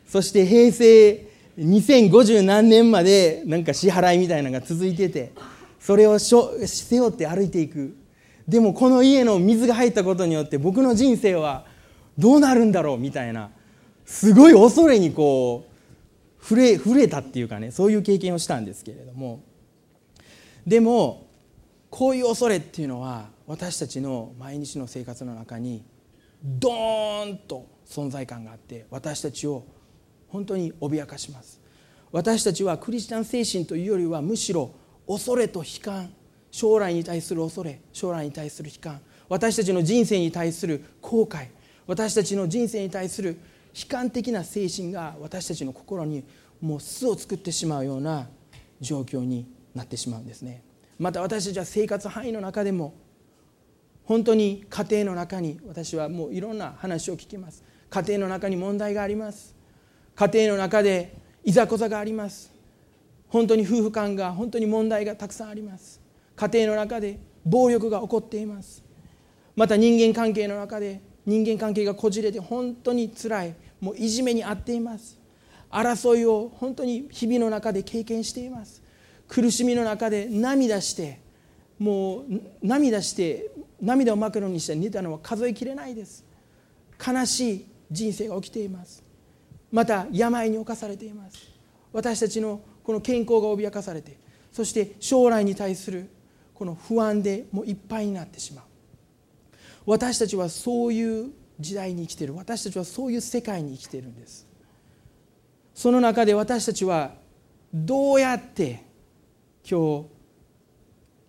[0.08, 5.32] そして平成2050何年までなんか支払いみたいなのが続いてて
[5.80, 7.96] それをしょ背負って歩いていく。
[8.48, 11.66] でもこの家の水が入ったことによって僕の人生は
[12.18, 13.52] どうなるんだろうみたいな。
[14.12, 19.42] すごい恐れにこう触れ触れたっていうかねそういう経験をしたんですけれども
[20.68, 21.28] でも
[21.90, 25.86] こういう恐れっていうのは私たちの毎日の生活の中に
[26.44, 29.64] ドーンと存在感があって私たちを
[30.28, 31.62] 本当に脅かします。
[32.12, 34.72] 私たちはクリスチャン精神というよりはむしろ
[35.08, 36.14] 恐れと悲観
[36.52, 41.48] 将来に対する恐れ将来に対する悲観私たちの人生に対する後悔
[41.88, 43.40] 私たちの人生に対する
[43.74, 46.24] 悲観的な精神が私たちの心に
[46.60, 48.28] もう巣を作ってしまうような
[48.80, 50.64] 状況になってしまうんですね。
[51.00, 52.94] また私たちは生活範囲の中でも
[54.04, 57.64] 本当に家庭の中に私はもういろんな話を聞きます。
[57.90, 59.56] 家庭の中に問題があります。
[60.16, 62.52] 家庭の中でいざこざがあります。
[63.30, 66.02] 本当に夫婦間が本当に問題がたくさんあります。
[66.36, 68.84] 家庭の中で暴力が起こっています。
[69.56, 73.54] また人間関係の中で人間関係がこじれて本当につらい。
[73.80, 75.20] もういじめに遭っています。
[75.70, 78.82] 争いを本当に日々の中で経験しています。
[79.28, 81.20] 苦しみの中で涙して
[81.80, 82.24] もう
[82.62, 83.50] 涙して
[83.82, 86.24] 涙を枕にして寝たのは数えきれないです。
[87.06, 89.04] 悲しい人生が起きています。
[89.72, 91.38] また病に侵されています。
[91.94, 94.18] 私たちのこの健康が脅かされて
[94.52, 96.10] そして将来に対する
[96.54, 98.66] この不安でもういっぱいになってしまう。
[99.86, 102.36] 私たちはそういう時代に生きている。
[102.36, 104.48] 私たちはそういう世界に生きているんです。
[105.74, 107.14] その中で私たちは
[107.74, 108.84] どうやって
[109.68, 110.06] 今日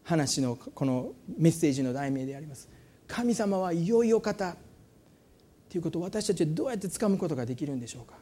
[0.04, 2.68] 話のこのメッセージの題名であります。
[3.06, 4.56] 神様はいよいよ方
[5.68, 8.16] ということを私たちはどうやってつかむことができるんでしょうか。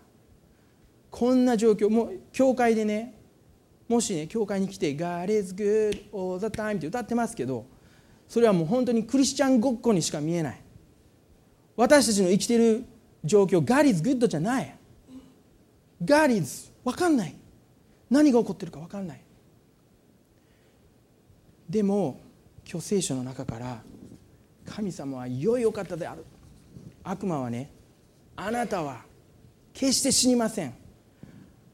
[1.10, 3.14] こんな状況もう教会でね
[3.88, 7.66] もしね教会に来て「God is good all the time」って歌ってますけど
[8.30, 10.60] それはもう本当にクリスチャンごっこにしか見えない。
[11.76, 12.84] 私たちの生きている
[13.24, 14.72] 状況 God is good じゃない。
[16.04, 17.34] God is 分かんない。
[18.08, 19.20] 何が起こってるか分かんない。
[21.68, 22.20] でも
[22.64, 23.82] 今日聖書の中から
[24.64, 26.24] 神様は良いお方である。
[27.02, 27.68] 悪魔はね
[28.36, 29.02] あなたは
[29.74, 30.72] 決して死にません。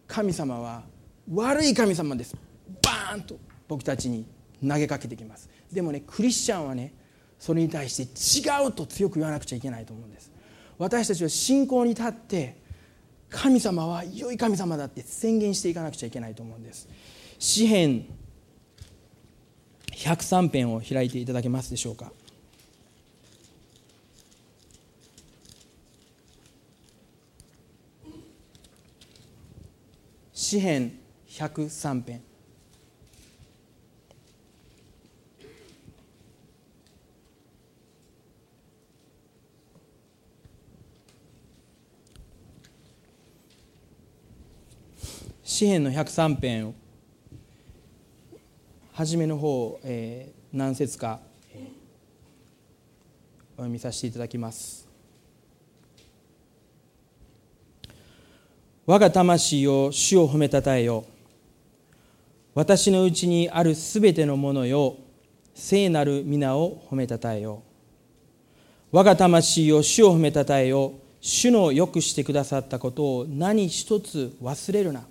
[0.08, 0.84] 神様は
[1.30, 2.34] 悪い神様です。
[2.82, 3.38] バーンと
[3.68, 4.24] 僕たちに
[4.66, 5.50] 投げかけてきます。
[5.72, 6.94] でもねクリスチャンはね
[7.38, 7.96] それに対し
[8.42, 10.32] て違うと強く言わなくちゃいけないと思うんです。
[10.78, 12.56] 私たちは信仰に立って
[13.28, 16.88] 神様は良い神様だって宣言していかなくちゃいけないと思うんです。
[17.38, 18.06] 詩篇
[19.92, 22.12] 103編を開いていただけますでしょうか。
[30.32, 30.98] 詩編
[31.28, 32.22] 103編
[45.56, 46.74] 詩篇の103編を
[48.92, 51.18] 初めの方、えー、何節か、
[51.54, 51.62] えー、
[53.54, 54.86] お読みさせていただきます。
[58.84, 61.06] 我が魂を主を褒めたたえよ。
[62.54, 64.96] 私のうちにあるすべてのものよ。
[65.54, 67.62] 聖なる皆を褒めたたえよ。
[68.92, 70.92] 我が魂を主を褒めたたえよ。
[71.22, 75.06] 主のよくしてくださったことを何一つ忘れるな。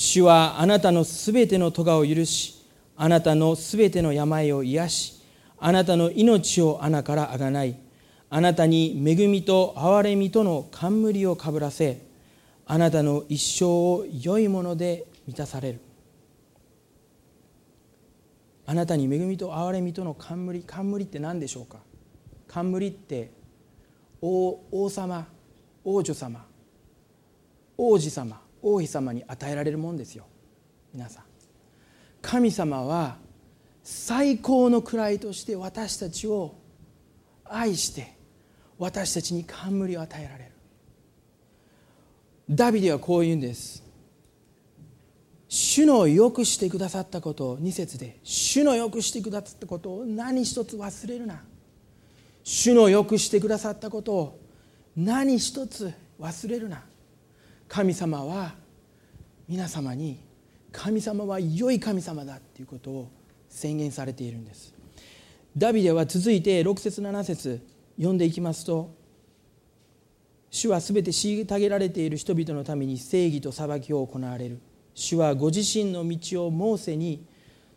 [0.00, 2.54] 主はあなたのすべての咎を許し
[2.96, 5.22] あなたのすべての病を癒し
[5.58, 7.74] あなたの命を穴からあがない。
[8.30, 12.00] あなたに恵みと憐れみとの冠をかぶらせ
[12.64, 15.80] あなたの一生を良いもので満たされる。
[18.66, 21.78] あなたに恵みと憐れみとの冠冠って何でしょうか？
[22.46, 23.32] 冠って
[24.22, 25.26] 王王様
[25.84, 26.46] 王女様
[27.76, 28.40] 王子様。
[28.62, 30.26] 王妃様に与えられるもんですよ。
[30.92, 31.24] 皆さん。
[32.20, 33.16] 神様は
[33.82, 36.54] 最高の位として私たちを
[37.44, 38.14] 愛して
[38.78, 40.50] 私たちに冠を与えられる。
[42.50, 43.82] ダビデはこう言うんです。
[45.48, 51.42] 主のよくしてくださったことを2節で主のよくしてくださったことを何一つ忘れるな。
[52.44, 54.40] 主のよくしてくださったことを
[54.96, 56.84] 何一つ忘れるな。
[57.68, 58.54] 神様は
[59.46, 60.20] 皆様に
[60.72, 63.10] 神様は良い神様だということを
[63.48, 64.74] 宣言されているんです。
[65.56, 67.60] ダビデは続いて6節7節
[67.96, 68.94] 読んでいきますと
[70.50, 74.60] 主はすべて虐げられている人々のために正義と裁きを行われる。
[74.94, 77.26] 主はご自身の道をモーセに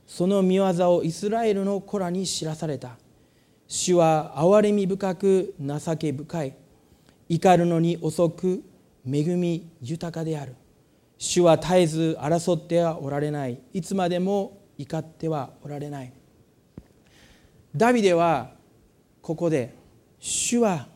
[0.07, 2.97] その見業をイスラエルの子らに知らされた。
[3.67, 6.55] 主は憐れみ深く情け深い。
[7.29, 8.63] 怒るのに遅く
[9.05, 10.55] 恵み豊かである。
[11.17, 13.59] 主は絶えず争ってはおられない。
[13.73, 16.11] いつまでも怒ってはおられない。
[17.75, 18.51] ダビデは
[19.21, 19.75] ここで
[20.19, 20.87] 主は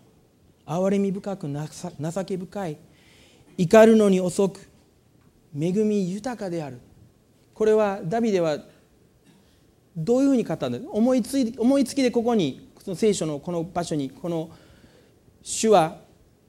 [0.66, 2.78] 憐れみ深く情け深い。
[3.58, 4.68] 怒るのに遅く
[5.58, 6.80] 恵み豊かである。
[7.54, 8.58] これはダビデは
[9.96, 10.80] どういうふうに語ったんだ？
[10.90, 14.50] 思いつ思いつきでここにその聖書のこの場所にこの
[15.42, 16.00] 「主は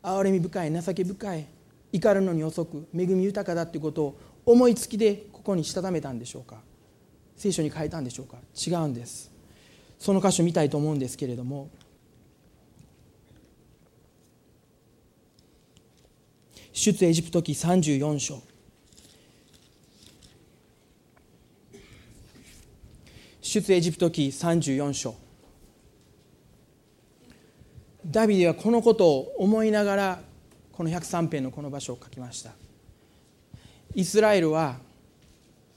[0.06, 1.46] 憐れみ深い情け深い
[1.92, 6.62] 怒るのに遅く恵み豊かだ」ということを思いつきでここにしたためたんでしょうか。
[7.36, 8.38] 聖書に書いたんでしょうか。
[8.54, 9.30] 違うんです。
[9.98, 11.68] その箇所見たいと思うんですけれども。
[16.72, 18.42] 出エジプト記34章。
[23.42, 25.25] 出エジプト記34章。
[28.06, 30.20] ダビデはこのことを思いながら
[30.70, 32.52] この103編のこの場所を書きました。
[33.94, 34.76] イスラエルは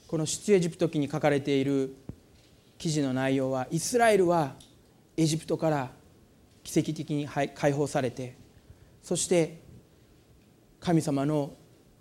[0.06, 1.96] この出エジプト記に書かれている
[2.78, 4.54] 記事の内容はイスラエルは
[5.16, 5.90] エジプトから
[6.62, 8.36] 奇跡的に解放されて
[9.02, 9.60] そして
[10.80, 11.52] 神様の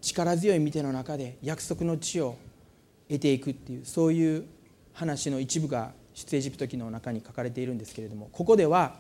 [0.02, 2.38] 力強い見ての中で約束の地を
[3.08, 4.46] 得ていくっていうそういう
[4.94, 8.96] 話の一部が出エジプト記の中に書かれているんですけれどもここでは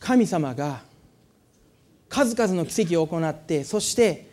[0.00, 0.82] 神様が
[2.08, 4.28] 数々の奇跡を行ってそして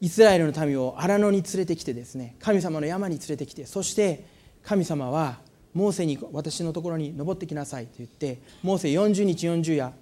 [0.00, 4.26] イスラエルの民を荒野に連れてきてですね神様の山に連れてきてそして
[4.62, 5.38] 神様は
[5.72, 9.92] モーセに私のところに登ってきなさいと言ってモーセ40日40夜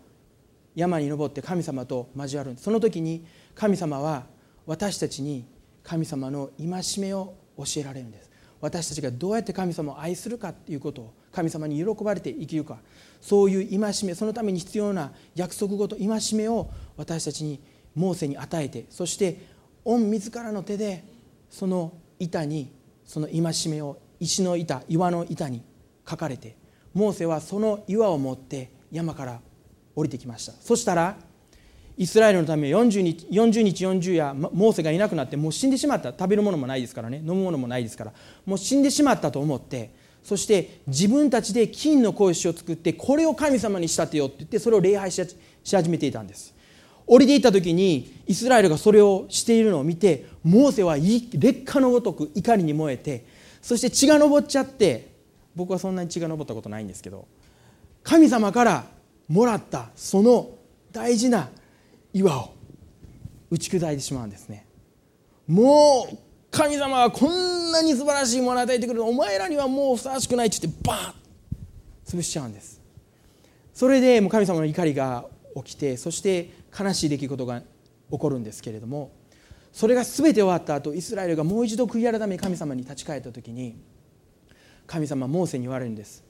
[0.74, 4.24] 山に登って神様と交わるその時に神様は
[4.66, 5.44] 私たちに
[5.82, 8.30] 神様の戒めを教えられるんです。
[8.60, 12.78] 私たちがどうやって神様を愛するかということを神様に喜ばれて生きるか。
[13.24, 17.58] そういう戒めそのために必要な約束事戒めを私たちに
[17.94, 19.46] モーセに与えてそして
[19.82, 21.02] 御自らの手で
[21.48, 22.70] その板に
[23.06, 25.62] その戒めを石の板岩の板に
[26.06, 26.54] 書かれて
[26.92, 29.40] モーセはその岩を持って山から
[29.96, 30.52] 降りてきました。
[30.52, 31.16] そしたら
[31.96, 36.10] イスラエルのため40日 ,40 日40夜モーセがいなくなってもう死んでしまった。
[36.10, 37.18] 食べるものもないですからね。
[37.18, 38.12] 飲むものもないですから。
[38.44, 45.36] もう死んでしまったと思ってそして自分たちで金の格子を作ってこれを神様に仕立てようって言ってそれを礼拝し
[45.70, 46.54] 始めていたんです。
[47.06, 53.26] 降りていった時にイスラエルがそれをしているのを見てモーセは劣化のごとく怒りに燃えて
[53.60, 55.12] そして血が上っちゃって
[55.54, 57.28] 僕はそんなに血が上ったことないんですけど
[58.02, 58.86] 神様から
[59.28, 60.50] もらったその
[60.92, 61.50] 大事な
[62.14, 62.54] 岩を
[63.50, 64.66] 打ち砕いてしまうんですね。
[65.46, 66.16] もう
[66.54, 69.04] 神様はこんなに素晴らしいものを与えてくれる。
[69.04, 71.14] お前らにはもうふさわしくないって言ってバーン
[72.06, 72.80] 潰しちゃうんです。
[73.72, 75.24] それでもう神様の怒りが
[75.56, 77.66] 起きてそして悲しい出来事が起
[78.18, 79.10] こるんですけれども
[79.72, 83.76] それが全て終わった後イスラエルがもう一度悔い改め神様に立ち返った時に
[84.86, 86.22] 神様モーセに言われるんです。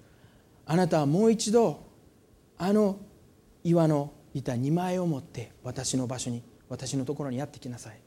[0.65, 1.81] あなたはもう一度
[2.57, 2.99] あの
[3.63, 7.99] 岩の板2枚を持って私の場所に私のところにやってきなさい。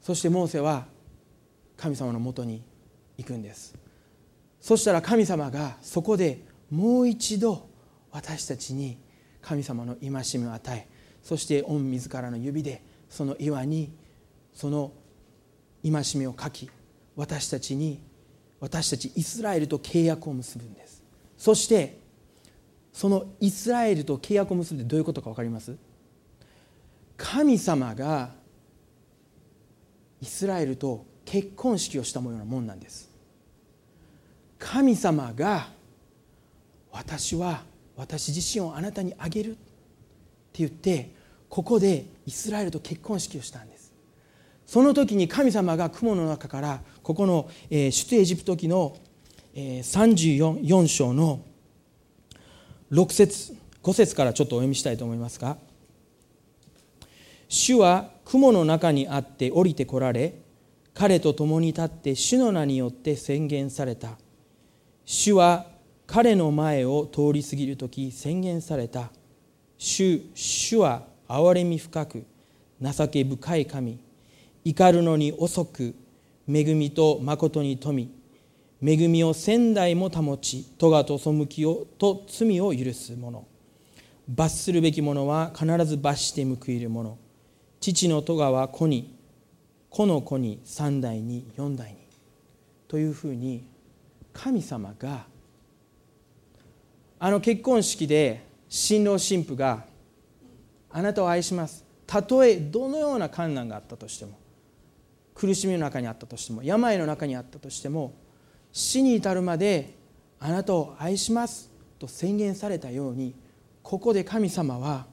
[0.00, 0.86] そしてモーセは
[1.76, 2.62] 神様のもとに
[3.16, 3.74] 行くんです。
[4.60, 7.68] そしたら神様がそこでもう一度
[8.10, 8.98] 私たちに
[9.40, 10.88] 神様の戒めを与え
[11.22, 13.92] そして御自らの指でその岩に
[14.52, 14.92] その
[15.84, 16.68] 戒めを書き
[17.14, 18.00] 私たちに
[18.58, 21.04] 私たちイスラエルと契約を結ぶんです。
[21.36, 22.00] そして
[22.92, 25.76] そのイスラエルと契約を結んでどういうことか分かります？
[27.16, 28.30] 神様が
[30.20, 33.10] イスラエルと結婚式をしたようなもんなんです。
[34.58, 35.68] 神様が
[36.90, 37.64] 私は
[37.96, 39.58] 私自身をあなたにあげるって
[40.54, 41.10] 言って
[41.50, 43.92] ここでイスラエルと結婚式をしたんです。
[44.66, 48.96] その時に神様が雲の中からここの出エジプト記の
[49.54, 51.40] 34章の
[52.92, 55.56] 6節5節からちょっとお読みしたいと思いますが
[57.48, 60.34] 主は雲の中にあって降りてこられ
[60.98, 64.16] 彼と共に立って主の名によって宣言された。
[65.04, 65.66] 主は
[66.06, 69.10] 彼の前を通り過ぎる時宣言された。
[69.76, 72.24] 主主は憐れみ深く
[72.80, 73.98] 情け深い神。
[74.64, 75.94] 怒るのに遅く
[76.48, 78.10] 恵みと誠に富
[78.80, 78.96] み。
[78.96, 83.44] 恵みを千代も保ち咎と背きをと罪を許す者
[84.28, 87.18] 罰するべき者は必ず罰して報いる者
[87.80, 89.15] 父の咎は子に。
[89.96, 91.96] 子の子に三代に四代に。
[92.86, 93.66] というふうに
[94.30, 95.24] 神様が
[97.18, 99.86] あの結婚式で新郎新婦が
[100.90, 101.82] あなたを愛します。
[102.06, 104.38] たとえどのような困難があったとしても
[105.34, 108.12] 苦しみの中にあったとしても病の中にあったとしても
[108.72, 109.94] 死に至るまで
[110.38, 113.34] あなたを愛しますと宣言されたように
[113.82, 115.06] ここで神様は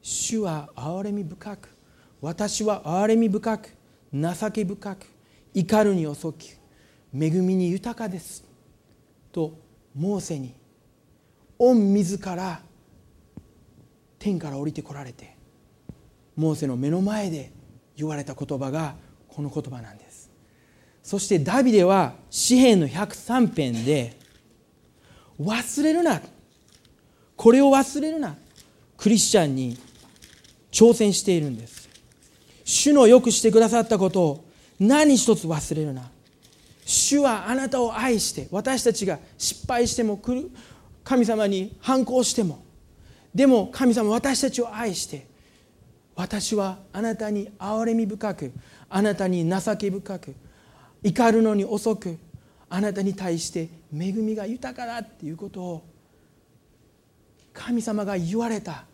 [0.00, 1.76] 主は憐れみ深く
[2.20, 3.77] 私は憐れみ深く
[4.12, 5.06] 情け深く
[5.54, 6.54] 怒るに遅き
[7.14, 8.44] 恵みに豊かです
[9.32, 9.58] と
[9.94, 10.54] モーセに
[11.58, 12.60] 御自ら
[14.18, 15.36] 天から降りてこられて
[16.36, 17.52] モーセの目の前で
[17.96, 18.94] 言われた言葉が
[19.28, 20.30] この言葉なんです。
[21.02, 24.16] そしてダビデは詩篇の103編で
[25.40, 26.20] 忘れるな
[27.36, 28.36] これを忘れるな
[28.96, 29.78] クリスチャンに
[30.70, 31.77] 挑戦しているんです。
[32.68, 34.44] 主のよくしてくださったことを
[34.78, 36.10] 何一つ忘れるな。
[36.84, 40.20] 主はあなたを愛して私たちが失敗しても
[41.02, 42.62] 神様に反抗しても
[43.34, 45.26] でも神様私たちを愛して
[46.14, 48.52] 私はあなたに憐れみ深く
[48.90, 50.34] あなたに情け深く
[51.02, 52.18] 怒るのに遅く
[52.68, 55.86] あなたに対して恵みが豊かだっていうことを
[57.54, 58.84] 神様が言われた。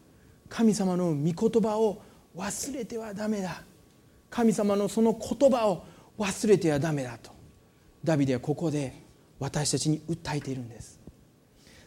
[0.49, 2.01] 神様の御言葉を
[2.37, 3.63] 忘れてはダメだ。
[4.31, 5.85] 神様のその言葉を
[6.19, 7.31] 忘れてはダメだと。
[8.03, 8.93] ダビデはここで
[9.39, 11.01] 私たちに訴えているんです。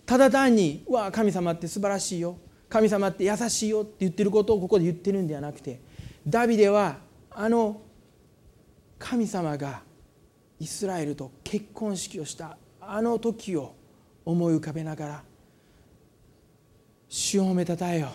[0.06, 2.38] ただ単に「わあ神様って素晴らしいよ。
[2.70, 5.80] 神様って優しいよ」って言ってることをここで言ってるんではなくて
[6.28, 6.98] ダビデは
[7.32, 7.82] あの
[9.00, 9.82] 神様が
[10.60, 13.74] イスラエルと結婚式をしたあの時を
[14.26, 15.24] 思い浮かべながら
[17.08, 18.12] 「主を褒めたたえよ」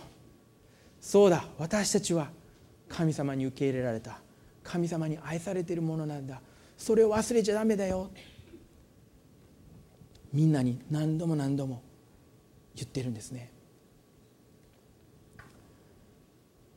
[1.03, 2.31] そうだ私たちは
[2.89, 4.21] 神様に受け入れられた。
[4.63, 6.41] 神様に愛されているものなんだ。
[6.79, 8.11] それを忘れちゃダメだよ。
[10.33, 11.83] みんなに何度も何度も
[12.77, 13.51] 言ってるんですね。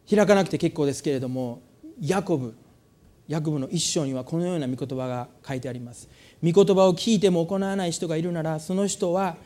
[0.09, 1.61] 開かなくて結構ですけれども
[1.99, 2.55] ヤコブ
[3.28, 6.09] ヤコブの一章にはこのような御言葉が書いてあります。
[6.43, 9.38] 御言葉を聞いても行わない人がいるならその人は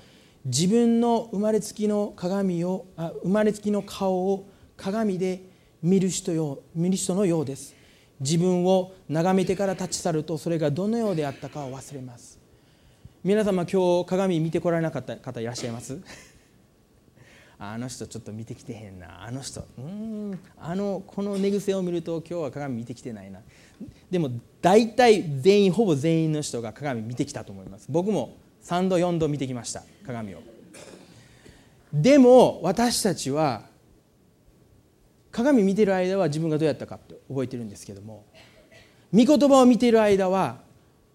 [0.46, 4.48] 自分の生まれつきの鏡をあ生まれつきの顔を
[4.82, 5.42] 鏡で
[5.84, 7.76] 見る人よ見る人のようです。
[8.20, 12.40] 自分を眺めてから立ち去るとそれがどのようであったかを忘れます。
[13.24, 15.98] 皆様今日鏡見てこられなかった方いらっしゃいます？
[17.62, 19.26] あの人ちょっと見てきてへんな。
[19.26, 19.66] あの人。
[19.78, 20.40] うん。
[20.58, 23.42] あのこの寝癖を見ると今日は鏡見てきてないな。
[24.10, 24.30] でも
[24.62, 27.86] 大体全員ほぼ全員の人が鏡見てきたと思います。
[27.90, 29.84] 僕も3度4度見てきました。
[30.06, 30.40] 鏡を。
[31.94, 33.69] でも私たちは
[35.32, 38.26] 鏡見てる間は自分がどうやったかって覚えてるんですけども
[39.14, 40.58] 御言葉を見ている間は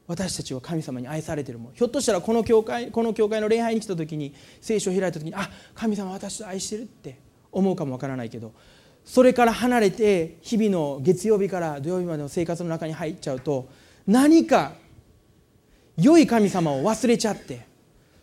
[0.07, 7.19] 私たちは神様に愛されてるものひょっとしたらこの教会この教会の礼拝に来た時に聖書を開いた時にあ神様私と愛してるって
[7.51, 8.53] 思うかもわからないけど
[9.05, 13.69] それから離れて日々の月曜日から土曜日までの生活の中に入っちゃうと
[14.07, 14.73] 何か
[15.97, 17.67] 良い神様を忘れちゃって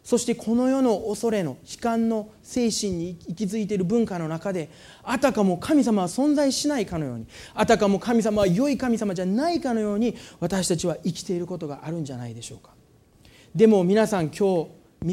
[0.03, 4.69] そしてこの世の恐れの悲観の精神に息づいている文化の中で
[5.03, 12.71] あたかも神様は存在しないかのようにあたかも神様は良い神様じゃないかのように私たちは生きていることがあるんじゃないでしょうか。
[13.55, 14.37] でも皆さん今日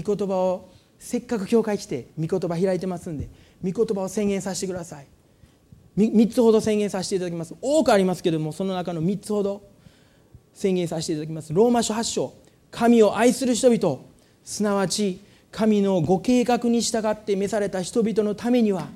[0.02, 3.28] 御言葉をせっかく教会来て御言葉開いてますんで
[3.62, 5.06] 御言葉を宣言させてください。
[5.98, 7.54] 3つほど宣言させていただきます。
[7.60, 9.68] 多くありますけれどもその中の3つほど
[10.54, 11.52] 宣言させていただきます。
[11.52, 12.32] ローマ書8章。
[12.70, 14.00] 神を愛する人々
[14.44, 15.20] すなわち
[15.50, 18.88] 神のご計画に従って召された人々のためには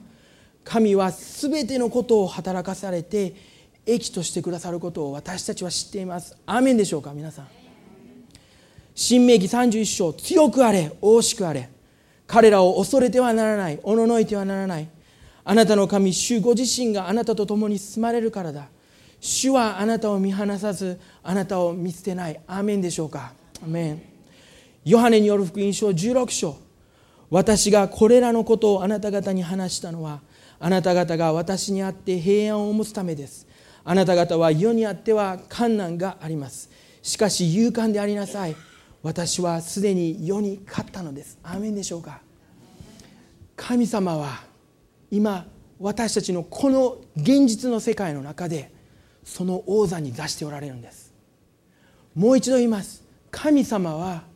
[0.64, 3.34] 神は全てのことを働かされて
[3.84, 6.36] 益としてくださることを私たちは知っています。
[6.47, 7.49] アーメンでしょうか皆さん。
[8.95, 11.68] 新明記31章強くあれ大しくあれ。
[12.26, 14.88] 彼らを恐れてはならないおののいてはならない。
[15.45, 18.68] あなたの神主ご自身があなたと共に住まれるからだ。
[19.20, 22.40] 主はあなたを見放さずあなたを見捨てない。
[22.47, 23.32] アーメンでしょうか。
[23.62, 24.11] アメン。
[24.85, 26.57] ヨハネによる福音書16章。
[27.30, 30.20] 私がこれらのことをあなた方に話したのは
[30.61, 33.47] あなた方が私にあって平安を持つためです。
[33.85, 36.70] あなた方は世にあっては困難があります。
[37.03, 38.57] しかし勇敢でありなさい。
[39.03, 41.39] 私はすでに世に勝ったのです。
[41.43, 42.20] アーメンでしょうか。
[43.57, 44.45] 神様は
[45.11, 45.47] 今
[45.80, 48.72] 私たちのこの現実の世界の中で
[49.24, 51.12] その王座に座しておられるんです。
[52.14, 53.03] もう一度言います。
[53.30, 54.32] 神様は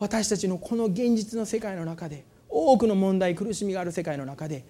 [0.00, 4.64] 私たちのこの現実の世界の中で多くの問題苦しみがある世界の中で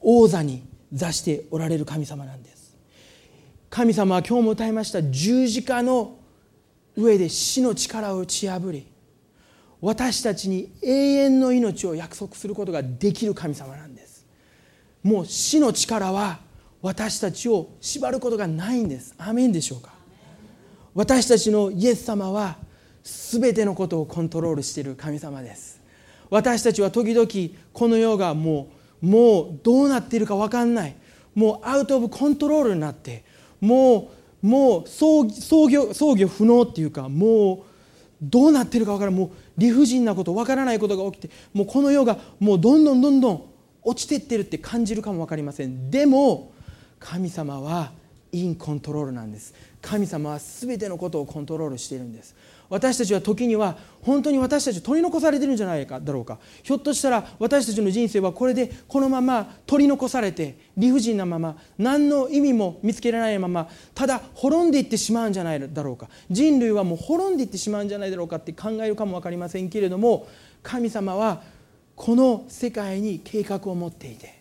[0.00, 2.76] 王座に座しておられる神様なんです。
[3.68, 6.18] 神様は今日も歌いました十字架の
[6.96, 8.86] 上で死の力を打ち破り
[9.80, 14.26] 私たちに永遠の命を約束することができる神様なんです。
[15.02, 16.40] もう死の力は
[16.82, 19.14] 私たちを縛ることがないんです。
[19.18, 19.92] アメンでしょうか？
[20.94, 22.56] 私たちのイエス様は
[23.02, 25.80] 全てのことをコントロールしている神様です。
[26.28, 27.28] 私たちは時々
[27.72, 28.68] この世がも
[29.02, 30.94] うもうどうなっているか分かんない。
[31.34, 33.24] もうアウト・オブ・コントロールになって
[33.60, 34.10] も
[34.42, 35.24] うもう操
[35.68, 37.58] 業操業不能っていうかもう
[38.22, 39.20] どうなってるか分からない。
[39.20, 43.44] もう理不尽なこと分からないことが起きてもうこの世がもうどんどんどんどん
[43.82, 45.90] 落ちてってるって感じるかも分かりません。
[45.90, 46.52] でも
[46.98, 47.92] 神様は
[48.32, 49.54] インコントロールなんです。
[49.80, 52.34] 神様は全てのことをコントロールしているんです。
[52.70, 56.38] 私たちは時には本当に私たち取り残されてるんじゃないかだろうか。
[56.62, 66.08] ひょっとしたら私たちの人生はこれでこのまま取り残されて理不尽なまま何の意味も見つけられないままただ滅んでいってしまうんじゃないだろうか。
[66.30, 70.28] 人類はもう滅んでいってしまうんじゃないだろうかって考えるかも分かりませんけれども
[70.62, 71.42] 神様は
[71.96, 74.40] この世界に計画を持っていて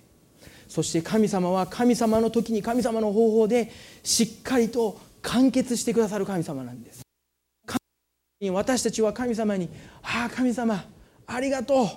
[0.67, 3.71] そして神様は神様の時に神様の方法で
[4.03, 7.08] しっかりと完結してくださる神様なんです。
[8.47, 9.67] 私たちは神様に
[10.01, 10.85] 「ああ神様
[11.27, 11.87] ありがとう。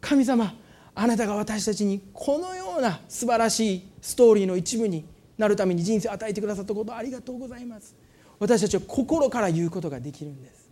[0.00, 0.54] 神様
[0.94, 5.04] あなたが私たちにこのような素晴らしいストーリーの一部に
[5.36, 7.96] なるために人生を与えてくださったことありがとうございます」
[8.38, 10.70] 私たちは心から言うことができるんです。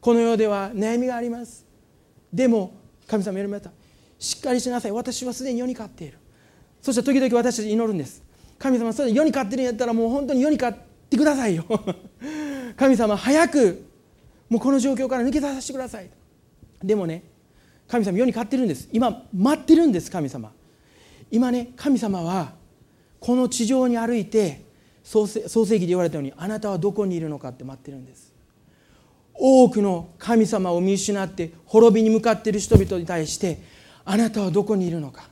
[0.00, 1.66] この世では悩みがあります。
[2.32, 2.74] でも
[3.08, 3.72] 神様言われました。
[4.20, 4.92] しっかりしなさい。
[4.92, 6.18] 私はすでに世に勝っている。
[6.80, 8.22] そして時々私たち祈るんです。
[8.58, 10.78] 神様それ世に勝ってるんやったらもう本当に世に勝っ
[11.10, 11.64] てくださいよ。
[12.76, 13.91] 神様早く
[14.52, 16.10] もうこの状況から抜け出させてください。
[16.84, 17.22] でもね
[17.88, 18.86] 神様世に勝ってるんです。
[18.92, 20.52] 今待ってるんです神様。
[21.30, 22.52] 今ね神様は
[23.18, 24.60] この地上に歩いて
[25.02, 28.34] 創世記で言われたようにあなたはどこにいるのかって待ってるんです。
[29.32, 33.62] 多くの神様を見失って滅びに向かっている人々に対して
[34.04, 35.30] あなたはどこにいるのか。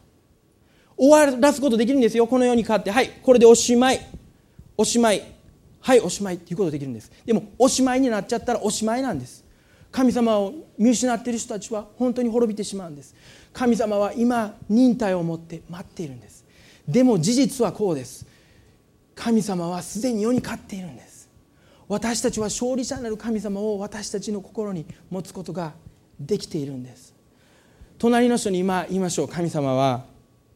[0.96, 2.26] 終わらすことできるんですよ。
[2.26, 2.90] この世に勝って。
[2.90, 4.00] はいこれでおしまい。
[4.78, 5.39] おしまい。
[5.80, 7.10] はいおしまいっていうことできるんです。
[7.24, 9.44] でもおしまいになっちゃったらおしまいなんです。
[9.90, 13.14] 神様を見失っている人たちは本当に滅びてしまうんです。
[13.52, 16.44] 神様は今忍耐を持って待っているんです。
[16.86, 18.26] でも事実はこうです。
[19.14, 21.28] 神様はすでに世に勝っているんです。
[21.88, 25.72] 私たちは勝利者なる神様を私たちの心に持つことが
[26.20, 27.14] できているんです。
[27.98, 29.28] 隣の人に今言いましょう。
[29.28, 30.04] 神様は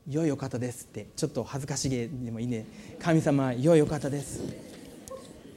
[0.08, 1.08] 良いお方ですって。
[1.16, 2.66] ちょっと恥ずかしげでもいいね
[3.00, 4.63] 神様は良いお方です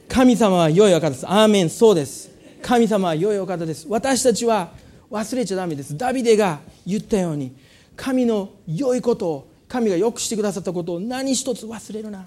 [0.08, 1.26] 神様は良いお方です。
[1.28, 2.30] アーメン、そうです。
[2.62, 3.86] 神様は良いお方です。
[3.88, 4.72] 私たちは
[5.10, 5.96] 忘れちゃだめです。
[5.96, 7.54] ダビデが言ったように、
[7.94, 12.26] 神の良いことを、神が良くしてくださったことを何一つ忘れるな。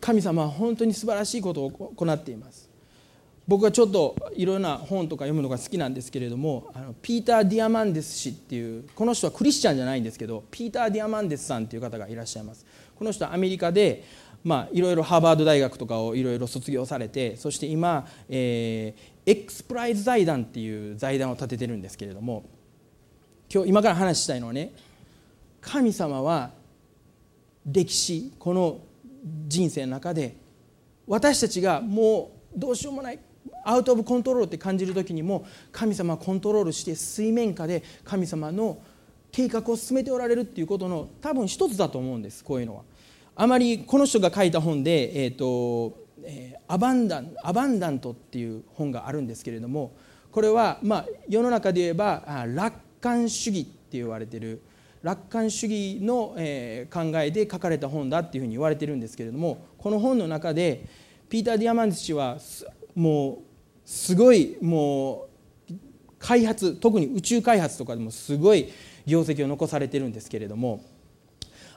[0.00, 2.72] 神様は本当に素晴らしいことを行っています。
[3.48, 12.64] 僕はちょっといろんな本とか読むのが好きなんですけれどもあのピーター・ディアマンディス氏っていうこの人はクリスチャンじゃないんですけどピーター・ディアマンディスさんっていう方がいらっしゃいます
[12.96, 14.04] この人はアメリカで
[14.44, 22.44] まあ、いろいろハーバード大学とかをいろいろ卒業されてそして今、えー、エクスプライズ財団っていう財団を立ててるんですけれども
[23.52, 24.72] 今日今から話したいのはね
[25.60, 26.50] 神様は
[27.64, 28.80] 歴史この
[29.46, 30.36] 人生の中で
[31.06, 33.20] 私たちがもうどうしようもない
[33.64, 38.78] アウト・オブ・コントロールって感じる時にも神様はコントロールして水面下で神様の
[39.30, 42.82] 計画を進めておられるっていうことの多分一つだと思うんですこういうのは。
[43.34, 49.96] あまりこの人が書いた本で、えーと、えー、 Abundan Abundant っていう本があるんですけれども
[50.30, 54.62] これは、まあ、世の中で言えば楽観主義って言われてる
[55.02, 60.86] 楽観主義の、えー、考えで書かれた本だっていうふうに言われてるんですけれどもこの本の中で
[61.28, 62.38] ピーター・ディアマンディス氏は
[62.94, 63.38] もう
[63.84, 65.26] すごいも
[65.68, 65.74] う
[66.18, 68.70] 開発特に宇宙開発とかでもすごい
[69.06, 70.84] 業績を残されてるんですけれども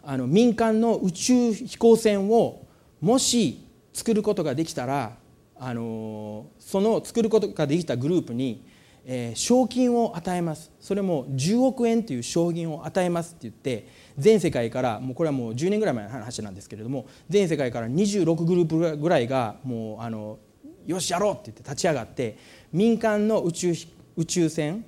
[0.05, 2.65] あの民間の宇宙飛行船を
[3.01, 5.17] もし作ることができたら
[5.57, 8.63] あのその作ることができたグループに、
[9.05, 10.71] えー、賞金を与えます。
[10.79, 13.87] それも10億円という賞金を与えますって言って
[14.17, 20.37] 全世界からもうこれはもう10年ぐらい前の話なんですけれども全世界から26グループぐらいがもうあの
[20.85, 22.37] よしやろうって言って立ち上がって
[22.71, 23.73] 民間の宇宙
[24.17, 24.85] 宇宙船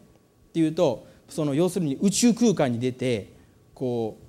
[0.49, 3.33] っていうとその要するに宇宙空間に出て
[3.73, 4.26] こう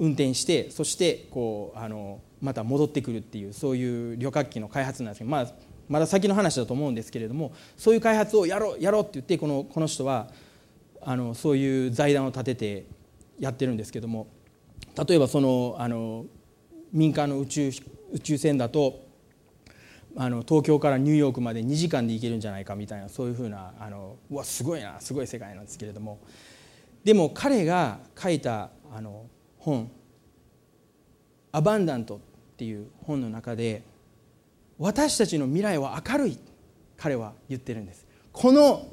[0.00, 5.52] 運転してそしてこうあのまた戻ってくるっていうそういう旅客機の開発なんですけど、まあ、
[5.88, 10.28] まだ先の話だと思うんですけれどもそういう開発をやろうやろうって言ってこのこの人は
[11.02, 12.86] あのそういう財団を立てて
[13.38, 14.26] やってるんですけども
[15.06, 16.24] 例えばそのあの
[16.92, 17.70] 民間の宇宙
[18.12, 19.06] 宇宙船だと
[20.16, 26.18] あの東京からニューヨークまで2時間で行けるんじゃないかみたいなそういうふうなあのうわすごいなすごい世界なんですけれども。
[27.04, 29.26] でも彼が書いたあの
[29.60, 29.90] 本
[31.52, 32.18] 「アバンダント」っ
[32.56, 33.82] ていう本の中で
[34.78, 36.38] 私たちの未来は明るい
[36.96, 38.06] 彼は言ってるんです。
[38.32, 38.86] この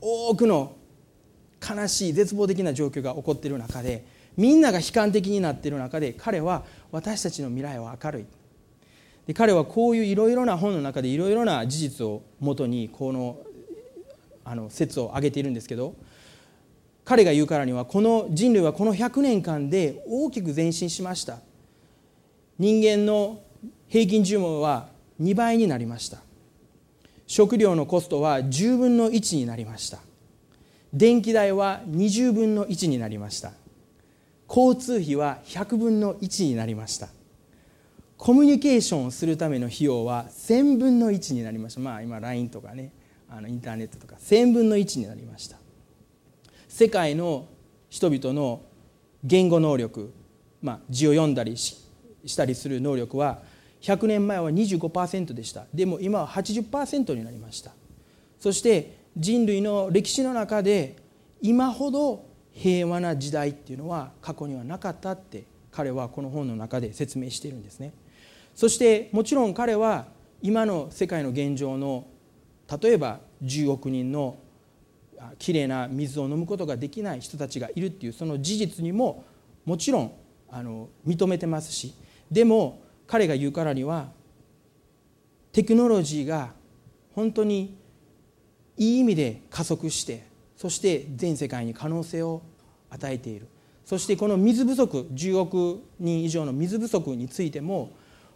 [0.00, 0.76] 多くの
[1.66, 4.04] 悲しい絶望的な状況が起こっている中で
[4.36, 8.26] みんなが悲観的になっている中で彼は私たちの未来は明るい。
[9.26, 13.38] で彼はこういういろいろな本の中でいろいろな事実をもとにこの
[14.44, 15.94] あの説を挙げているんですけど
[17.04, 21.38] 彼が言うからにはこの人類はこの100年間で大きく前進しました。
[22.58, 23.42] 人間の
[23.88, 24.88] 平均寿命は
[25.20, 26.18] 2倍になりました。
[27.26, 29.98] 食料のコストは10分の1になりました。
[30.92, 33.52] 電気代は20分の1になりました。
[34.48, 37.08] 交通費は100分の1になりました。
[38.16, 41.80] コミュニケーションをするための費用は1000分の1になりました。
[41.80, 42.92] まあ今 LINE とかね
[43.28, 45.56] あのインターネットとか1000分の1になりました。
[46.74, 47.46] 世界の
[47.88, 48.62] 人々の
[49.22, 50.12] 言語能力、
[50.60, 51.78] まあ、字を読んだりし
[52.36, 53.42] たりする能力は
[53.80, 55.66] 100年前は25%でした。
[55.72, 57.70] でも今は80%になりました。
[58.40, 60.96] そして人類の歴史の中で
[61.40, 67.92] 今ほど平和な時代っていうのは過去にはなかったって彼はこの本の中で説明しているんですね。
[68.56, 70.06] そしてもちろん彼は
[70.42, 72.08] 今の世界の現状の
[72.82, 74.38] 例えば10億人の
[75.38, 79.24] きれいな水を飲むことができない人たちがいるっていうその事実にも
[79.64, 80.12] もちろん
[80.50, 81.94] あの認めてますし
[82.30, 84.10] でも彼が言うからには
[85.52, 86.52] テクノロジーが
[87.14, 87.76] 本当に
[88.76, 92.42] いい意味で加速してそして全世界に可能性を
[92.90, 93.48] 与えている。
[93.84, 97.90] そしてこの水不足10億人以上の水不足についても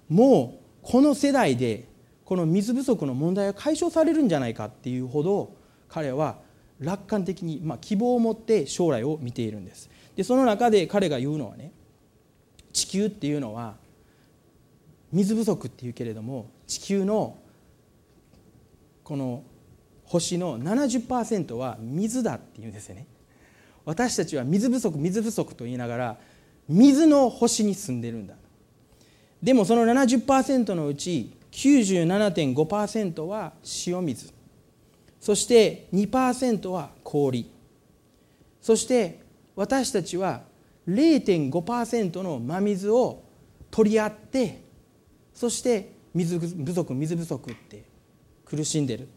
[0.08, 1.88] もうこの世代で
[2.24, 5.54] この水不足の問題が解消されるんじゃないかっていうほど
[5.88, 6.38] 彼は
[6.80, 9.90] 楽観的に、まあ、希望を持って将来を見ているんです。
[10.16, 11.72] でその中で彼が言うのはね
[12.72, 13.76] 地球っていうのは
[15.12, 17.38] 水不足っていうけれども地球の
[19.04, 19.42] この
[20.04, 23.06] 星の70%は水だっていうんですよね。
[23.84, 26.18] 私たちは水不足水不足と言いながら
[26.68, 28.34] 水の星に住んでるんだ。
[29.42, 33.52] でもその70%のうち97.5%は
[33.86, 34.32] 塩水。
[35.20, 37.50] そして2%は氷。
[38.60, 39.20] そして
[39.56, 40.42] 私たちは
[40.88, 43.24] 0.5%の真水を
[43.70, 44.62] 取り合って
[45.34, 47.84] そして水不足水不足って
[48.44, 49.08] 苦しんでる。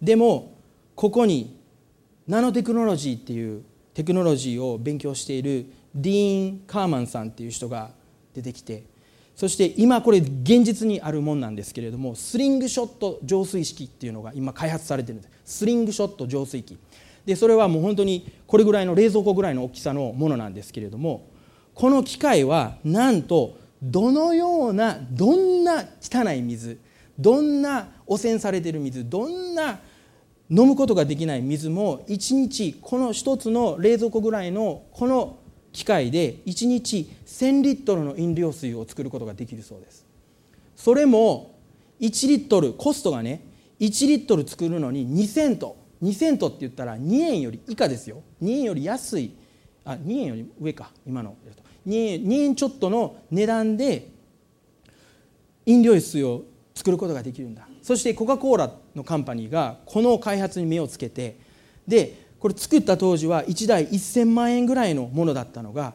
[0.00, 0.54] でも
[0.94, 1.60] ここに
[2.26, 7.90] ナノテクノロジーっていうテクノロジーを勉強しているディーン・カーマンさんっていう人が
[8.32, 8.84] 出てきて
[9.34, 15.30] そして今これ現実にあるもんなんですけれどもスリングショット浄水式っていうのが今開発されてるんです。
[15.44, 16.78] スリングショット浄水器。
[17.26, 21.26] でそれはもう本当にこれぐらいの冷蔵庫ぐらいの大きさのものなんですけれども
[21.74, 26.78] この機械はなんとどのようなどんな汚い水
[27.18, 29.80] どんな汚染されてる水どんな
[30.50, 35.38] 飲むことができない水も1日この1つの冷蔵庫ぐらいのこの
[35.74, 40.06] 機械で1日1000リットルの飲料水を作ることができるそうです。
[40.76, 41.58] それも
[42.00, 43.44] 1リットルコストがね
[43.80, 48.22] 1リットル作るのに2セント2セントって言ったら2円より以下ですよ。
[48.42, 49.32] 2円より安い。
[49.84, 51.36] あ2円より上か今の
[51.86, 54.08] 2円 ,2 円ちょっとの値段で
[55.66, 56.44] 飲料水を
[56.74, 57.68] 作ることができるんだ。
[57.82, 61.36] そしてコカ・コーラのカンパニーがこの開発に目をつけて
[61.86, 65.94] でこれ作った当時は1台1000万円ぐらいのものだったのが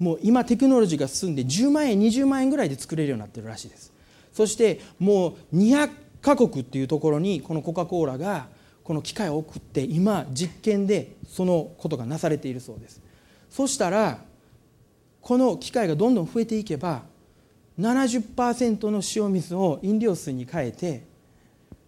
[0.00, 3.92] もう今テクノロジーが進んで10万円20万円ぐらいで作れるようになってるらしいです。
[4.32, 8.48] そしてもう200カ国っていうところにこのコカ・コーラが
[8.82, 13.00] この機械を送って今実験でそのことがなされているそうです。
[13.48, 14.18] そしたら
[15.20, 17.02] この機械がどんどん増えていけば
[17.78, 21.04] 70%の塩水を飲料水に変えて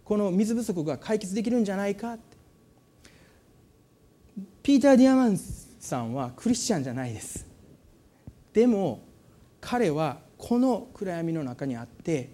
[0.05, 2.19] この水不足が解決できるんじゃないかっ
[4.63, 7.47] ピーター・ディアマンさんはクリスチャンじゃないです。
[8.53, 9.01] でも
[9.61, 12.31] 彼はこの暗闇の中にあって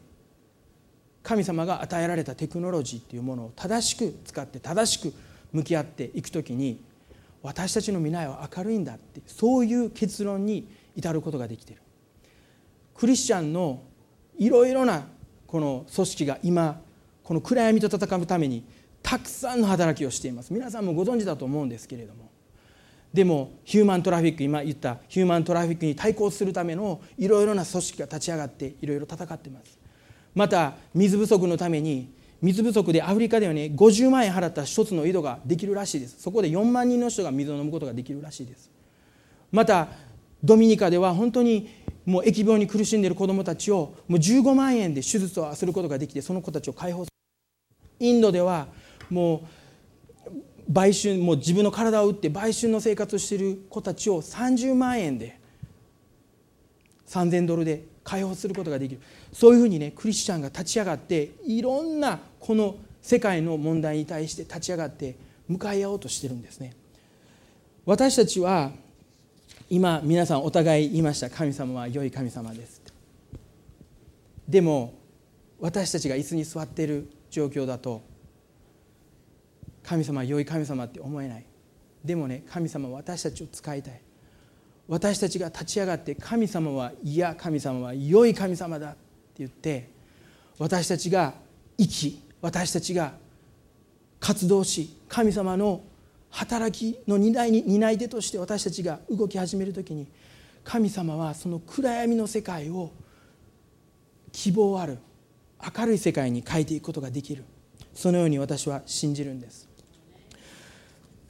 [1.22, 5.12] 神様が与えられたテクノロジーっていうものを正しく使って正しく
[5.53, 6.83] 向き合っていく時に
[7.43, 11.81] 私たちの未来は明るいんだってそういう結論に至ることができてる。
[12.95, 13.83] クリスチャンの
[14.39, 15.07] いろいろな
[15.47, 16.81] この組織が今
[17.22, 18.64] この暗闇と戦うために
[19.03, 20.53] たくさんの働きをしています。
[20.53, 22.31] 皆さんもご存知だと思うんですけれども。
[23.13, 29.79] でもヒューマントラフィック今言ったヒューマントラフィックに対抗するためのいろいろな組織が立ち上がっていろいろ戦ってます。
[30.35, 36.21] また水不足のために水不足でアフリカではね50万円払った一つの井戸ができるらしいです。
[36.21, 38.71] そこで4万人の人が水を飲むことができるらしいです。
[39.51, 39.89] また
[40.45, 41.71] ドミニカでは本当に
[42.05, 48.07] もう疫病に苦しんでいる子どもたちをもう15万円で手術をすることができてその子たちを解放する。
[48.07, 48.69] インドでは
[49.11, 50.33] もう
[50.69, 55.39] 売春もう自分の体を打って売春の生活をしている子たちを30万円で
[57.07, 59.01] 3000ドルで解放することができる。
[59.33, 65.17] そういうふうにねクリスチャンが立ち上がっていろんなこの世界の問題に対して立ち上がって
[65.49, 66.75] 向かい合おうとしてるんですね。
[67.85, 68.73] 私たちは
[69.71, 71.31] 今皆さんお互い言いました。
[71.31, 72.83] 神様は良い神様です
[74.49, 74.95] でも
[75.59, 78.03] 私たちが椅子に座っている状況だと
[79.87, 81.45] 神様は良い神様って思えない。
[82.05, 84.01] でもね神様は私たちを使いたい。
[84.89, 88.99] 私たちが立ち上がって神様はいや神様は良い神様だって
[89.39, 89.91] 言って
[90.59, 91.34] 私たちが
[91.78, 93.14] 生き私たちが
[94.20, 95.82] 活動し神様の
[96.30, 100.07] 働きの担い担い手として私たちが動き始める時に
[100.62, 102.93] 神様はその暗闇の世界を
[104.32, 104.99] 希望ある
[105.76, 107.45] 明るい世界に変えていくことができる。
[107.95, 109.66] そのように私は信じるんです。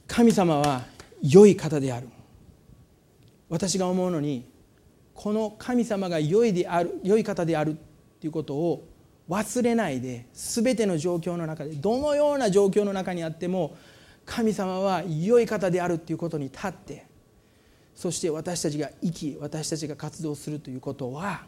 [0.07, 0.85] 神様は
[1.23, 2.09] 良い方である。
[3.49, 4.49] 私が思うのに
[5.15, 7.77] この神様が良いである良い方である
[8.21, 8.89] ということを
[9.29, 13.77] 忘れないで全ての状況の中でどのような状況の中にあっても
[14.25, 17.07] 神様は良い方であるということに立って
[17.95, 21.45] そして私たちが生き私たちが活動するということは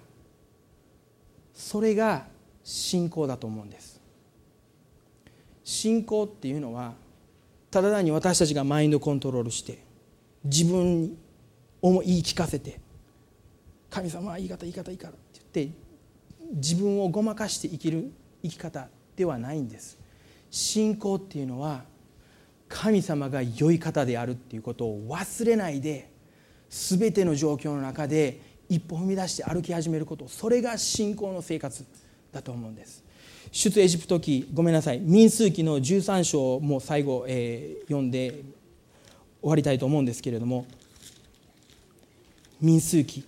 [1.53, 2.27] それが
[2.65, 4.01] 信仰だと思うんです。
[5.65, 6.95] 信仰っていうのは
[7.71, 9.85] ただ単に私たちがマインドコントロールして
[10.45, 11.17] 自分
[11.83, 12.81] を言い聞かせて
[13.91, 15.75] 神様は言い方言い方いいからって言って
[16.53, 18.13] 自分をごまかして生きる
[18.43, 19.99] 生き方ではないんです。
[20.51, 21.85] 信仰っていうのは
[22.69, 26.11] 神様が良い方であるっていうことを忘れないで
[26.71, 30.29] 全ての状況の中で一歩踏み出して歩き始めること。
[30.29, 31.85] それが信仰の生活
[32.33, 33.05] だと思うんです。
[33.51, 35.01] 出エジプト記ごめんなさい。
[35.01, 38.43] 民数記の13章も最後、えー、読んで
[39.41, 40.67] 終わりたいと思うんですけれども。
[42.61, 43.25] 民数記。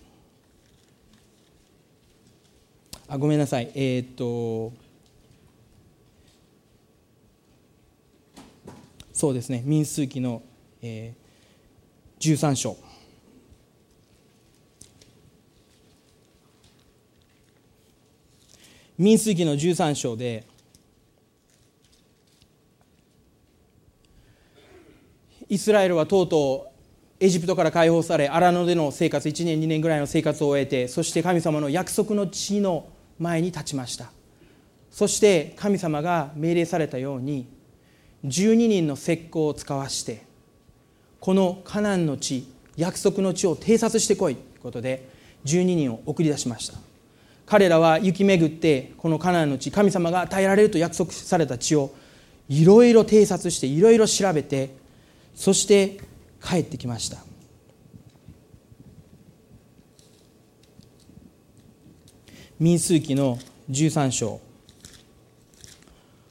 [3.07, 3.71] あごめんなさい。
[3.73, 4.73] えー、っと
[9.13, 9.61] そうですね。
[9.65, 10.41] 民数記の、
[10.81, 12.90] えー、13章。
[18.97, 20.45] 民数記の13章で
[25.49, 26.71] イスラエルはとうとう
[27.19, 32.89] エジプトから解放され荒野での生活1年2年ぐらいの生活を終えてそして神様の約束の地の
[33.19, 34.11] 前に立ちました。
[34.89, 37.47] そして神様が命令されたように
[38.25, 40.23] 12人の石膏を使わして
[41.19, 45.07] このカナンの地約束の地を偵察してこいということで
[45.45, 46.90] 12人を送り出しました。
[47.51, 51.93] 彼らは行き巡ってこのカナンの地神様が与えられると約束された地を
[52.47, 54.73] いろいろ偵察していろいろ調べて
[55.35, 55.99] そして
[56.41, 57.17] 帰ってきました。
[62.57, 63.37] 民数記の
[63.69, 64.39] 13章。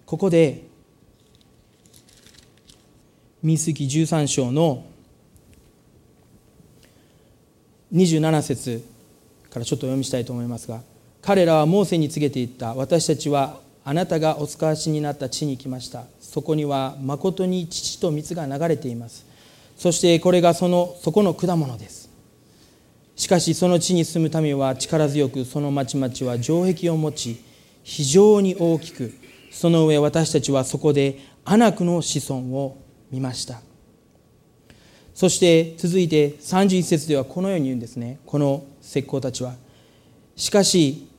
[0.07, 0.63] ここで
[3.43, 4.87] 民数記13章の
[7.93, 8.83] 27節
[9.51, 10.81] からちょっと読みしたいと思いますが
[11.23, 12.75] 彼らはモーセに告げていった。
[12.75, 16.05] 私たちはあなたがお使わしになった地に来ました。
[16.21, 19.27] そこにはまことに乳と蜜が流れています。
[19.77, 22.11] そしてこれがそのそこの果物です。
[23.17, 27.45] しかしその地に住む民は力強くその町々は城壁を持ち
[27.83, 29.13] 非常に大きく
[29.51, 32.79] その上私たちはそこでアナクの子孫を
[33.11, 33.61] 見ました。
[35.15, 38.21] そして続いて31節ではこのように言うんですね。
[38.25, 39.55] この石膏たちは。
[40.37, 41.10] しかし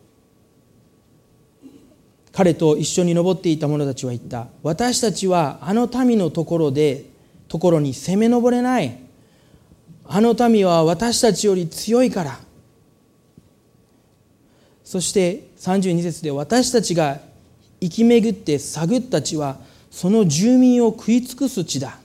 [2.34, 4.48] 彼と一緒に登っていた者たちは言った。
[4.64, 7.06] 私たちはあの民のところで
[7.48, 8.98] ところに攻め上れない。
[10.06, 12.40] あの民は私たちより強いから。
[14.84, 17.20] そして32節で私たちが
[17.80, 19.58] 生き巡って探った地は
[19.90, 21.98] その住民を食い尽くす地だ。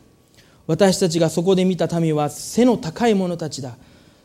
[0.66, 3.76] 私たちがそこで見た民は背の高い者たちだ。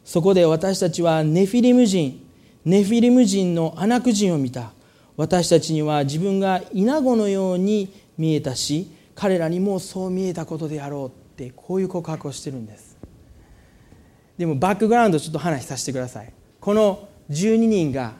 [0.03, 2.27] そこで私たちはネフィリム人
[2.65, 4.71] ネフィリム人のアナク人を見た。
[5.17, 12.97] 私たちには自分がイナゴのように見えたし彼らにもそう見えたことであろうってこういう告白をしてるんです。
[14.37, 16.33] でもバックグラウンドちょっと話させてください。
[16.59, 18.13] この12人が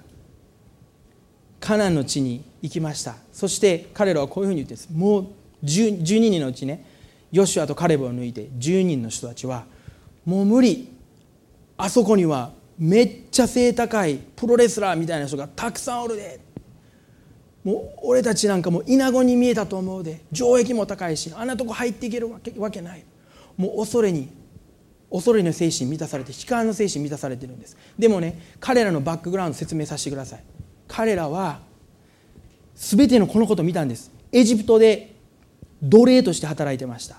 [1.59, 3.15] カナンの地に行きました。
[3.31, 4.89] そして彼らはこういうふうに言ってです。
[4.91, 5.27] もう
[5.63, 6.85] 12, 人のうちね
[7.31, 9.65] ヨシュアとカレブを抜いて10人の人たちは
[10.25, 10.89] もう無理。
[11.77, 16.50] あそこにはめっちゃ背高いプロレスラーみたいな人がたくさんおるで。
[17.63, 20.21] もう俺たちなんかもうイナゴに見えたと思うで。
[20.33, 23.03] 城壁も高いしあんなとこ入っていけるわけわけない。
[23.57, 24.29] もう恐れに
[25.11, 27.77] 恐れの精神満たされて悲観の精神満たされてるんです。
[27.99, 30.43] でもね彼らのバックグラウンド説明させてください。
[30.87, 31.59] 彼らは
[32.75, 34.11] 全てのこのことを見たんです。
[34.31, 35.15] エジプトで
[35.83, 37.17] 奴隷として働いてました。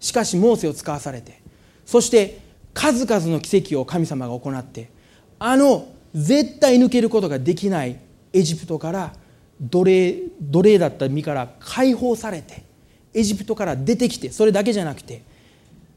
[0.00, 1.42] しかしモーセを使わされて。
[1.86, 2.40] そして
[2.72, 4.90] 数々の奇跡を神様が行って
[5.38, 7.98] あの絶対抜けることができない
[8.32, 9.12] エジプトから
[9.60, 12.64] 奴隷奴隷だった身から解放されて
[13.12, 15.22] エジプトから出てきてそれだけじゃなくて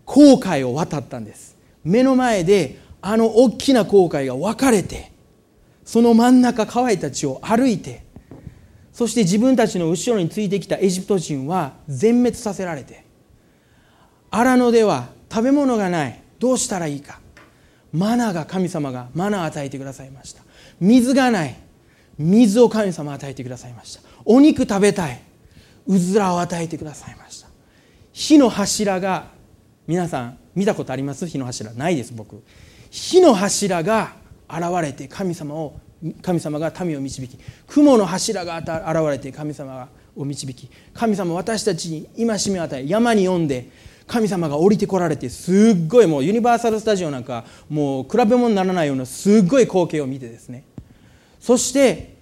[0.05, 1.58] 航海を渡ったんです。
[1.84, 5.12] 目の前であの大きな航海が分かれて
[5.86, 8.03] その真ん中乾いた地を歩いて
[8.91, 13.05] そして自分たちの後ろについてきたエジプト人は全滅させられて
[14.32, 17.20] 荒野では食べ物がないどうしたらいいか。
[17.93, 20.43] マナーが神様がマナーを与えてくださいました。
[20.80, 21.55] 水がない
[22.18, 24.01] 水を神様与えてくださいました。
[24.26, 25.22] お肉食べたい。
[25.86, 27.47] うずらを与えてくださいました。
[28.11, 29.28] 火の柱が
[29.88, 31.28] 皆さん見たことあります？
[31.28, 32.43] 火の柱ないです僕。
[32.89, 34.15] 火の柱が
[34.49, 35.80] 現れて神様を
[36.22, 37.38] 神様が民を導き
[37.68, 38.68] 雲の柱が現
[39.09, 43.70] れて神様を導き神様私たちに戒めを与え山に呼んで
[44.05, 50.63] 神様が降りてこられてすっごいもうユニバーサル・スタジオなんかもう比べ物にならないようなすっごい光景を見てですね
[51.48, 52.18] そして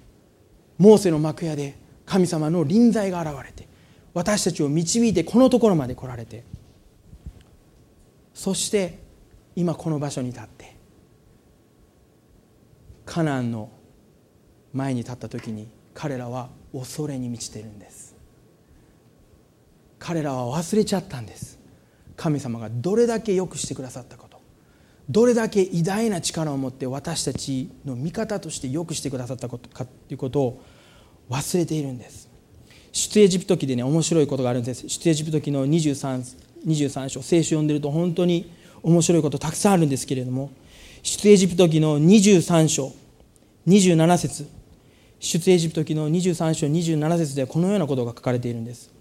[0.78, 1.73] モーセの幕屋で
[2.05, 3.67] 神様の臨在が現れて
[4.13, 6.43] 私たちを導いてこのところまで来られて
[8.36, 8.99] そして
[9.55, 10.76] 今この場所に立って
[13.03, 13.71] カナンの
[14.73, 18.15] 前に立った時に彼らは恐れに満ちているんです。
[19.97, 21.57] 彼らは忘れちゃったんです。
[22.15, 24.24] 神様がどれだけ良くしてくださったこと
[25.10, 30.64] どれだけ偉大な力を持って私たちの味方として良くしてくださったことかということを
[31.30, 32.30] 忘れているんです。
[32.91, 34.88] 出エジプト記でね面白いことがあるんです。
[34.89, 38.51] 出エジプト記の 23, 23章聖書を読んでると本当に
[38.82, 40.51] 面白いことたくさんあるんですけれども
[41.03, 42.93] 出エジプト記の23章
[43.68, 44.47] 27節。
[45.20, 48.94] 出エジプト記の23章27節ではこのようなことが書かれているんです。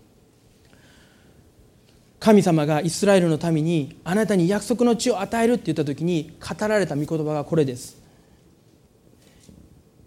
[2.24, 7.98] 神様がイスラエルの民にあなたに約束の地を与えるって言った時に語られた御言葉がこれです。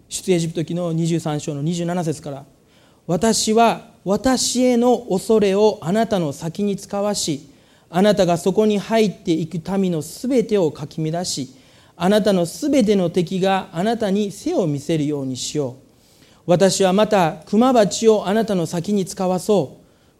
[0.08, 2.44] 出エジプト記の23章の27節から
[3.06, 7.52] 私は私への恐れをあなたの先に使わし
[7.88, 11.54] あなたがそこに入っていく民のすべてをかき乱し
[11.96, 15.74] あなたのすべての敵があなたに背を見せるようにしよう。
[16.46, 19.77] 私はまた熊鉢をあなたの先に使わそう。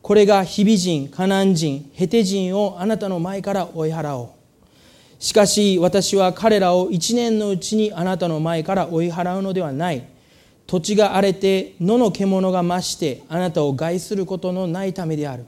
[0.09, 4.29] これが日々人カナン人ヘテ人をあなたの前から追い払おう。
[5.23, 10.09] しかし私は彼らを一年のうちにあなたの前から追い払うのではない。
[10.67, 15.45] 土地が荒れて野の獣が増してあなたを害することのないためである。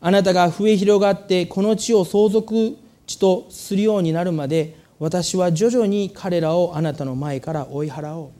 [0.00, 2.76] あなたが増え広がってこの地を相続
[3.06, 8.30] 地とするようになるまで私は徐々に彼らをあなたの前から追い払おう。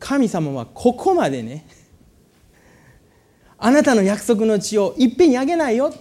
[0.00, 1.64] 神様はここまでね
[3.64, 5.94] あなたの約束の地をいっぺんにあげないよ。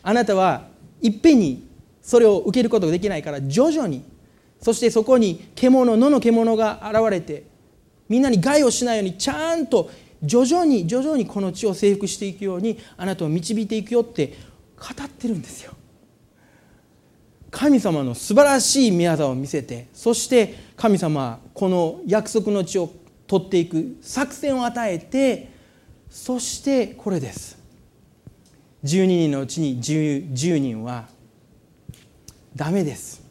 [0.00, 0.68] あなたは
[1.02, 1.68] いっぺんに
[2.00, 4.04] それを受けることができないから徐々に
[4.60, 7.42] そしてそこに獣野の獣が現れて
[8.08, 9.90] みんなに害をしないようにちゃんと
[10.22, 14.28] 徐々に徐々にこの地を征服していくようにあなたを導いていくよって
[14.78, 15.72] 語ってるんですよ。
[17.50, 22.88] 神様の素晴らしい宮沢を見せてそして神様はこの約束の地を
[23.26, 25.58] 取っていく作戦を与えて
[26.10, 27.58] そしてこれです。
[28.84, 31.08] 12人のうちに 10, 10人は
[32.56, 33.22] ダメです。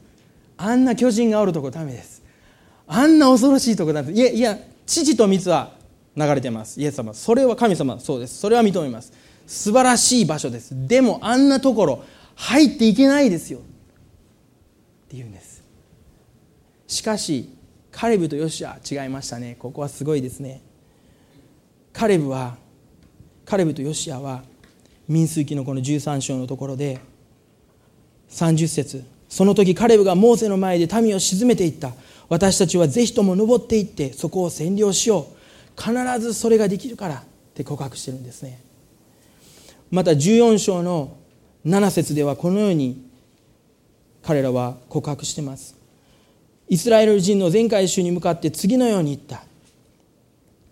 [0.57, 2.23] あんな巨人がおるとこダメです。
[2.87, 4.19] あんな恐ろしいとこダメです。
[4.19, 5.73] いやいや父と蜜は
[6.15, 6.79] 流れてます。
[6.79, 7.13] イエス様。
[7.13, 7.99] それは神様。
[7.99, 8.37] そうです。
[8.37, 9.13] それは認めます。
[9.45, 10.87] 素晴らしい場所です。
[10.87, 12.03] でもあんなところ
[12.35, 13.59] 入っていけないですよ。
[13.59, 13.61] っ
[15.09, 15.63] て言うんです。
[16.87, 17.49] しかし
[17.91, 19.55] カレブとヨシア違いましたね。
[19.59, 20.61] ここはすごいですね。
[21.91, 22.57] カレブは
[23.49, 24.43] カレブとヨシアは
[25.07, 26.99] 民数記のこの13章のところで
[28.29, 31.93] 30節その時カレブがモーセの前で民を鎮めていった。
[32.29, 35.81] 私たちはぜひとも登っていってそこを占領しよう。
[35.81, 37.23] 必ずそれができるからっ
[37.55, 38.61] て告白してるんですね。
[39.89, 41.17] また14章の
[41.65, 43.03] 7節ではこのように
[44.21, 45.75] 彼らは告白してます。
[46.67, 49.43] イスラエル人の全回収に向かって次のように言った。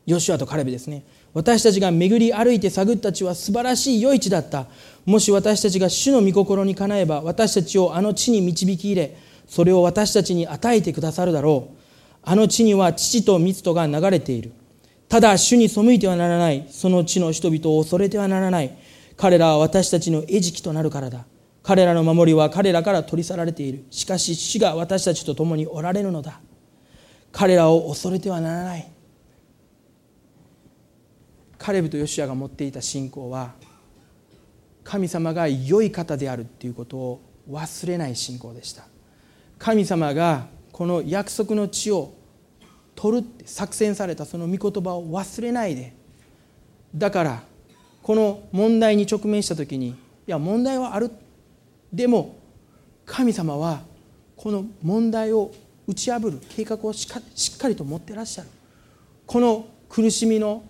[0.05, 1.03] ヨシュアとカレブですね。
[1.37, 4.65] 私たちが巡り歩いて探った地は素晴らしい余地だった。
[5.05, 9.15] もし私たちが主の御心にかなえば私たちをあの地に導き入れ
[9.47, 11.77] それを私たちに与えてくださるだろう。
[12.23, 14.51] あの地には父と蜜とが流れている。
[15.07, 16.65] ただ主に背いてはならない。
[16.71, 18.75] その地の人々を恐れてはならない。
[19.15, 21.25] 彼らは私たちの餌食となるからだ。
[21.61, 23.85] 彼らの守りは彼らから取り去られている。
[23.91, 26.39] しかし主が私たちと共におられるのだ。
[27.31, 28.96] 彼らを恐れてはならない。
[31.57, 33.53] カレブとヨシアが持っていた信仰は
[34.83, 38.83] 神様が良い方であるということを忘れない信仰でした。
[39.57, 42.13] 神様がこの約束の地を
[42.95, 45.93] 取るって作戦されたその御言葉を忘れないで
[46.95, 47.43] だから
[48.01, 49.95] この問題に直面した時にい
[50.27, 51.11] や問題はある。
[51.91, 52.37] でも
[53.05, 53.81] 神様は
[54.35, 55.51] この問題を
[55.87, 58.49] 打ち破る計画をしっかりと持ってらっしゃる。
[59.25, 60.63] この苦しみの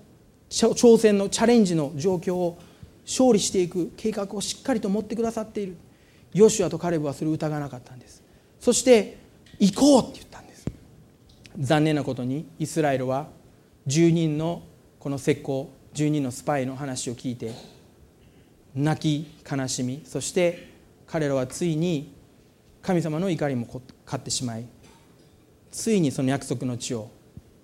[0.50, 2.58] 挑戦のチャレンジの状況を
[3.06, 5.78] 勝利していく計画をしっかりと持ってくださっている。
[6.34, 8.24] ヨシュアとカレブはそれを疑わなかったんです。
[8.60, 9.18] そして
[9.60, 10.66] 行こうって言ったんです。
[11.58, 13.28] 残念なことにイスラエルは
[13.88, 14.64] 10人の
[15.00, 17.54] この石膏10人のスパイの話を聞いて
[18.76, 20.02] 泣き悲しみ。
[20.06, 20.70] そして
[21.08, 22.14] 彼らはついに
[22.82, 24.66] 神様の怒りも買ってしまい
[25.72, 27.10] ついにその約束の地を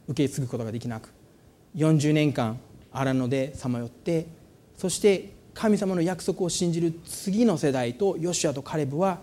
[0.07, 1.09] 受け継ぐことができなく。
[1.75, 2.59] 40年間
[2.93, 4.27] 荒野でさまよって
[4.77, 9.21] そして神様の約束を信じる次の世代とヨシュアとカレブは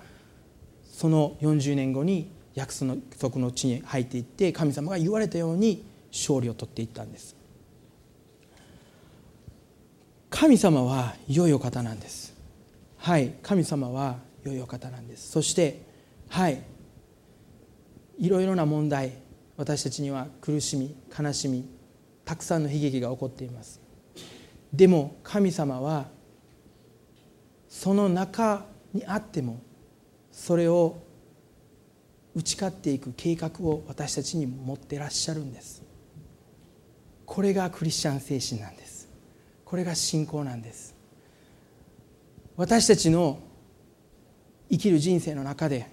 [0.85, 2.75] その40年後に約
[3.19, 7.37] 束の地に入っていって神様が言われたように勝利を取っていったんです。
[10.29, 12.35] 神様は良いお方なんです。
[12.99, 15.31] はい神様は良いお方なんです。
[15.31, 15.83] そして
[16.29, 16.63] はい
[18.19, 19.13] いろいろな問題
[19.57, 21.65] 私たちには苦しみ悲しみ
[22.31, 23.81] たくさんの悲劇が起こっています。
[24.73, 26.07] でも神様は
[27.69, 29.61] その中にあっても
[30.31, 31.03] それを
[32.37, 35.83] 打ち勝っていく計画を私たちに持ってらっしゃるんです。
[37.27, 39.09] これがクリスチャン精神なんです。
[39.65, 40.95] これが信仰なんです。
[42.57, 43.41] 私たちの
[44.71, 45.91] 生きる人生の中で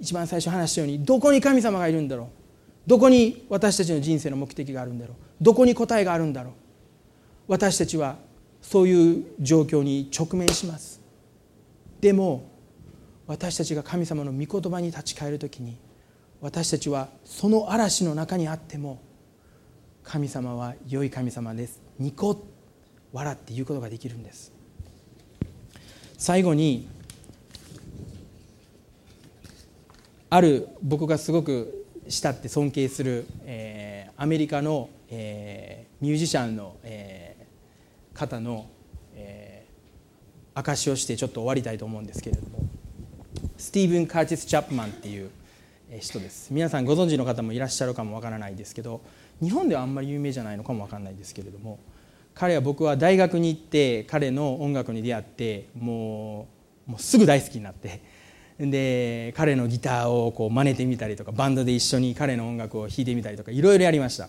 [0.00, 2.41] 一番最初話したようにどこに神様がいるんだろう。
[2.86, 5.16] どこに私たちの人生の目的があるんだろう？
[5.40, 6.52] どこに答えがあるんだろう？
[7.48, 8.16] 私たちは
[8.60, 11.00] そういう状況に直面します。
[12.00, 12.50] でも
[13.26, 15.76] 私たちが神様の御言葉に立ち返る時に
[16.40, 19.00] 私たちはその嵐の中にあっても
[20.02, 21.80] 神様は良い神様です。
[21.98, 22.44] ニコ
[23.12, 24.52] 笑って言うことができるんです。
[26.18, 26.88] 最後に
[30.30, 31.81] ある僕がすごく
[32.12, 38.68] 慕って尊敬する、えー、アメリカの、えー、ミュージシャンの、えー、方の、
[39.14, 42.58] えー、証しをしてちょっと終わりたいと思うんですけれども
[43.56, 45.30] スティーブン・カーティス・チャップマンっていう
[46.00, 46.52] 人です。
[46.52, 49.00] 皆さんご存知の方もいらっしゃるかもわからないですけど
[49.42, 51.78] 日本ではあんまり有名じゃないのかもわからないですけれども
[52.34, 56.48] 彼は僕は大学に行って彼の音楽に出会っても
[56.86, 58.02] うもうすぐ大好きになって
[58.58, 64.28] で彼のギターをこう真似てみたりとかバンドで一緒に彼の音楽を弾いてみたりとかいろいろやりました。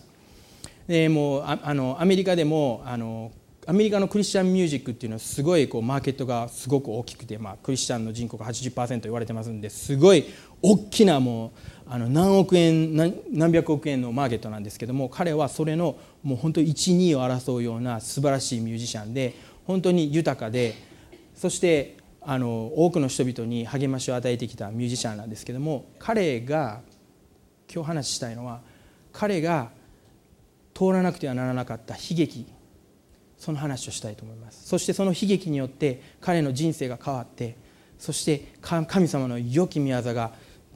[0.87, 3.31] でもうああのアメリカでもあの
[3.65, 10.25] アメリカのクリスチャンミュージックっていうのはすごいこうマーケットがすごく大きくて、まあ、クリスチャンの人口が80%言われてますんですごい
[10.61, 11.51] 大きなもう
[11.87, 19.33] あの何億円何百億円のマーケットなんですけども彼はそれのもう本当12を争うような素晴らしいミュージシャンで
[19.65, 20.73] 本当に豊かで
[21.33, 26.81] そしてあの多くの人々に励ましを与えてきたミュージシャンなんですけども彼が
[27.73, 28.61] 今日話したいのは
[29.11, 29.69] 彼が
[30.73, 32.45] 通らなくてはならなかった悲劇
[33.37, 34.67] その話をしたいと思います。
[34.67, 37.57] そしてその悲劇によって彼の人生が変わって
[37.99, 40.31] そして神様の良き宮業が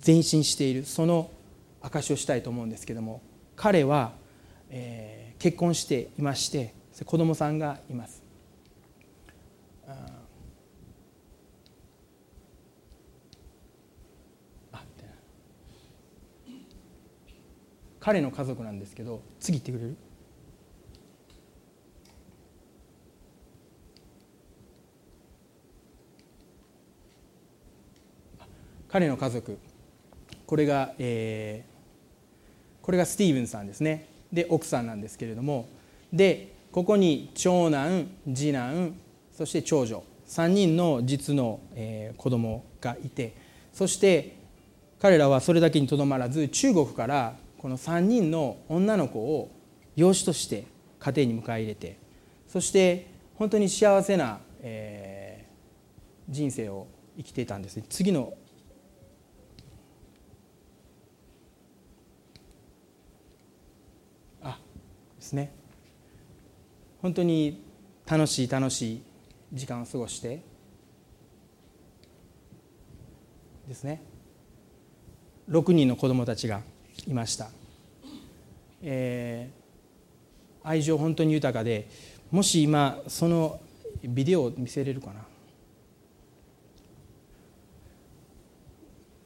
[0.06, 1.32] 前進しているその
[1.82, 3.22] 証しをしたいと思うんですけども
[3.56, 4.12] 彼は、
[4.70, 6.74] えー、結婚していまして
[7.06, 8.17] 子供さんがいます。
[18.08, 19.98] 彼の家族なんですけど次行ってくれる？
[28.88, 29.58] 彼の家族。
[30.46, 34.08] これが、えー、これがスティーブンさんですね。
[34.32, 35.68] で奥さんなんですけれども。
[36.14, 38.96] でここに長男次男
[39.34, 40.02] そして長女。
[40.30, 43.36] 3人の実の、えー、子供がいて。
[43.74, 44.38] そして
[45.02, 47.36] 彼らはそれだけにとどまらず中国から
[47.68, 49.52] この3人の女の子を
[49.98, 50.68] 養子として
[51.00, 52.00] 家庭に迎え入れて
[52.48, 56.88] そして本当に幸せな、えー、人生を
[57.18, 58.34] 生きていたんです次の。
[64.42, 64.58] あ
[65.18, 65.52] ですね。
[67.02, 67.62] 本当に
[68.06, 69.04] 楽しい楽しい
[69.52, 70.42] 時間を過ごして
[73.68, 74.02] ですね。
[75.50, 76.62] 6人の子供たちが
[77.08, 77.50] いました、
[78.84, 81.90] えー、愛情本当に豊かで
[82.32, 83.60] もし今その
[84.04, 85.26] ビデオを見せれるかな。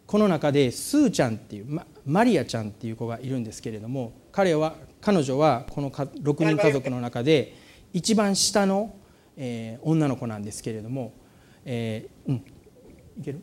[0.05, 7.55] この中でスーちゃんっていうマリアちゃんっていう子がいるんですけれども彼は彼女はこの6人家族の中で
[7.93, 8.93] 一番下の、
[9.37, 11.13] えー、女の子なんですけれども、
[11.63, 13.41] えー、うんいける？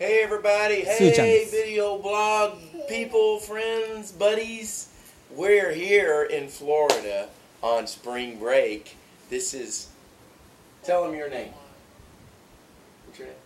[0.00, 0.80] Hey, everybody.
[0.80, 4.88] Hey, video blog people, friends, buddies.
[5.30, 7.28] We're here in Florida
[7.62, 8.96] on spring break.
[9.28, 9.88] This is.
[10.84, 11.52] Tell them your name.
[13.04, 13.36] What's your name?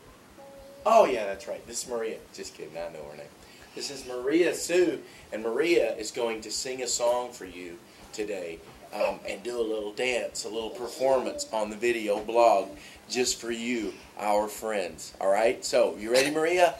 [0.86, 1.66] Oh, yeah, that's right.
[1.66, 2.18] This is Maria.
[2.32, 2.78] Just kidding.
[2.78, 3.26] I know her name.
[3.74, 5.00] This is Maria Sue,
[5.32, 7.78] and Maria is going to sing a song for you
[8.12, 8.60] today
[8.94, 12.68] um, and do a little dance, a little performance on the video blog
[13.08, 15.14] just for you, our friends.
[15.20, 15.64] All right?
[15.64, 16.74] So, you ready, Maria?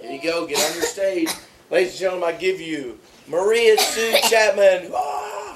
[0.00, 0.46] Here you go.
[0.46, 1.28] Get on your stage.
[1.70, 2.98] Ladies and gentlemen, I give you
[3.28, 4.90] Maria Sue Chapman.
[4.92, 5.54] Oh,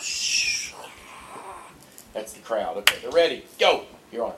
[2.13, 2.77] That's the crowd.
[2.79, 3.45] Okay, they're ready.
[3.59, 3.85] Go.
[4.13, 4.35] You're on.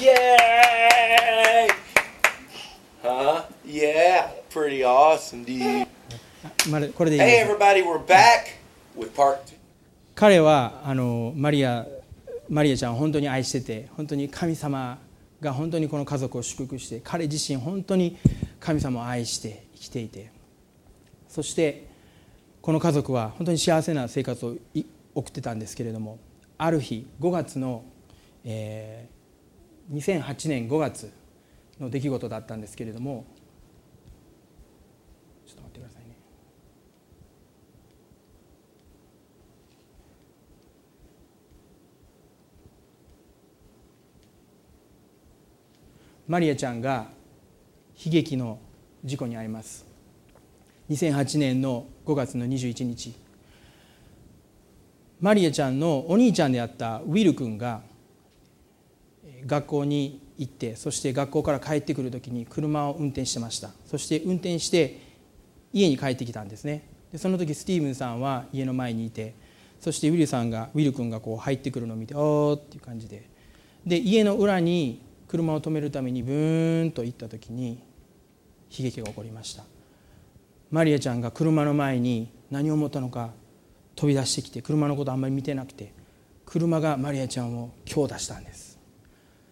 [0.00, 1.68] Yay!
[3.02, 3.44] Huh?
[3.64, 5.60] Yeah, pretty awesome, dude.
[5.60, 8.56] Hey everybody, we're back
[8.96, 9.56] with part two.
[10.14, 11.86] 彼はあのマリア
[12.48, 14.98] マリアちゃんを本当に愛してて本当に神様
[15.40, 18.16] が本当にこの家族を祝福して彼自身本当に
[18.58, 20.37] 神様を愛して生きていて
[21.28, 21.86] そして
[22.62, 24.56] この家族は本当に幸せな生活を
[25.14, 26.18] 送ってたんですけれども
[26.56, 27.84] ある日5月の、
[28.44, 31.12] えー、2008年5月
[31.80, 33.24] の出来事だったんですけれども
[35.46, 36.16] ちょっと待ってくださいね。
[46.26, 47.06] マリアちゃんが
[48.04, 48.58] 悲劇の
[49.04, 49.87] 事故に遭います。
[50.90, 53.14] 2008年の5月の21日。
[55.20, 57.82] マリアちゃんのお兄ちゃんであったウィル君が
[59.46, 63.70] 学校に行ってそして学校から帰ってくる時に車を運転してました。
[63.84, 65.00] そして運転して
[65.72, 66.88] 家に帰ってきたんですね。
[67.12, 69.34] でその時スティーブンさんは家の前にいて
[69.80, 73.28] そしてウィルさんがウィル君がこう入ってくるのを見て「おー」っていう感じで。
[73.84, 77.78] で家の裏に車を止めるためにブーンと行った時に
[78.70, 79.64] 悲劇が起こりました。
[80.70, 83.30] マリアちゃんが車の前に何を思ったのか
[83.96, 85.92] 飛び出してきて車のことあんまり見てなくて
[86.46, 88.78] 車がマリアちゃんを強打したんです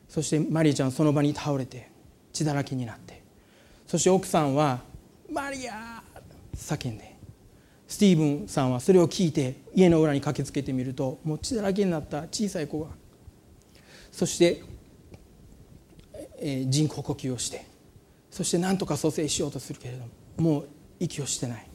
[0.09, 1.91] そしてマリアちゃんその場に倒れて
[2.33, 3.23] 血だらけになって
[3.87, 4.81] そして奥さんは
[5.31, 6.03] 「マリア!」
[6.57, 7.17] 叫んで
[7.89, 12.89] スティーブンさんはそれを聞いて家の裏に駆けつけてみるともう血だらけになった小さい子が
[14.11, 14.63] そして、
[16.39, 17.67] えー、人工呼吸をして
[18.31, 20.05] そして何とか蘇生しようとするけれど
[20.43, 20.69] ももう
[21.01, 21.67] 息をしてない。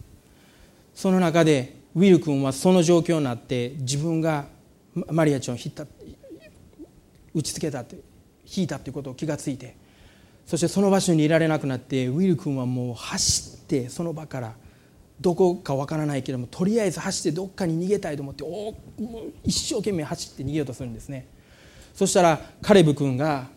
[0.94, 4.46] その中でウィル君はその状況になって自分が
[5.10, 5.86] マリアちゃんを引った
[7.34, 7.98] 打ちつけたって
[8.56, 9.76] 引いたということを気がついて
[10.46, 14.54] そしてその場所にいられなくなってウィル君はもう走ってその場から
[15.20, 18.76] どこかわからないけれどもとりあえず走ってどっかに逃げたいと思ってお
[19.44, 21.28] 一生懸命走って逃げようとするんですね。
[21.94, 23.50] そしたらカレブ君が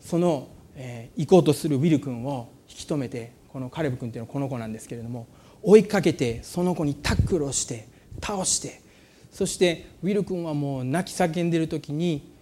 [0.00, 5.28] その、えー、行こうとするウィル君を引き止めてこのカレブ君っていうのはこの子なんですけれども
[5.62, 7.86] 追いかけてその子にタックルをして
[8.20, 8.80] 倒して
[9.30, 12.32] そしてウィル君はもう泣き叫んでる時に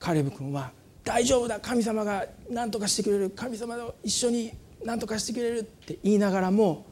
[0.00, 0.72] カレブ君は
[1.04, 4.52] 「大丈夫だ神様が何とかしてくれる神様と一緒に
[4.84, 6.86] 何とかしてくれる」って言いながらも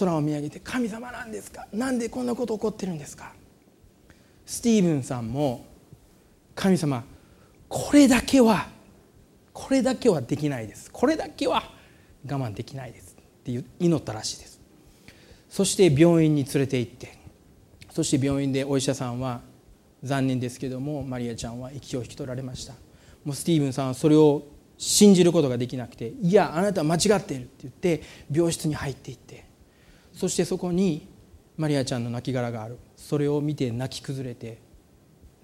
[0.00, 1.68] 空を見上げて「神様なんですか？
[1.72, 3.32] 何でこんなこと起こってるんですか?」
[4.44, 5.66] スティーブンさんも
[6.56, 7.04] 「神様
[7.68, 8.68] これだけは
[9.52, 11.71] これだけはできないですこれだけは
[12.26, 14.60] 我慢できないです」って祈ったらしいです。
[15.48, 17.18] そして病院に連れて行って
[17.90, 19.42] そして病院でお医者さんは
[20.02, 22.74] 残念ですけどもマリアちゃんは息を引き取られました。
[23.24, 24.42] もうスティーブンさんはそれを
[24.78, 29.44] 信じることができなくて「いやあなたは間違っている」って言って病室に入っていって
[30.12, 31.06] そしてそこに
[31.56, 32.78] マリアちゃんの亡骸がある。
[32.96, 34.58] それを見て泣き崩れて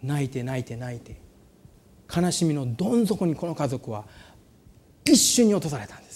[0.03, 1.21] 泣いて泣いて泣いて
[2.15, 4.07] 悲しみのどん底にこの家族は
[5.05, 6.07] 一瞬に落とされたんです。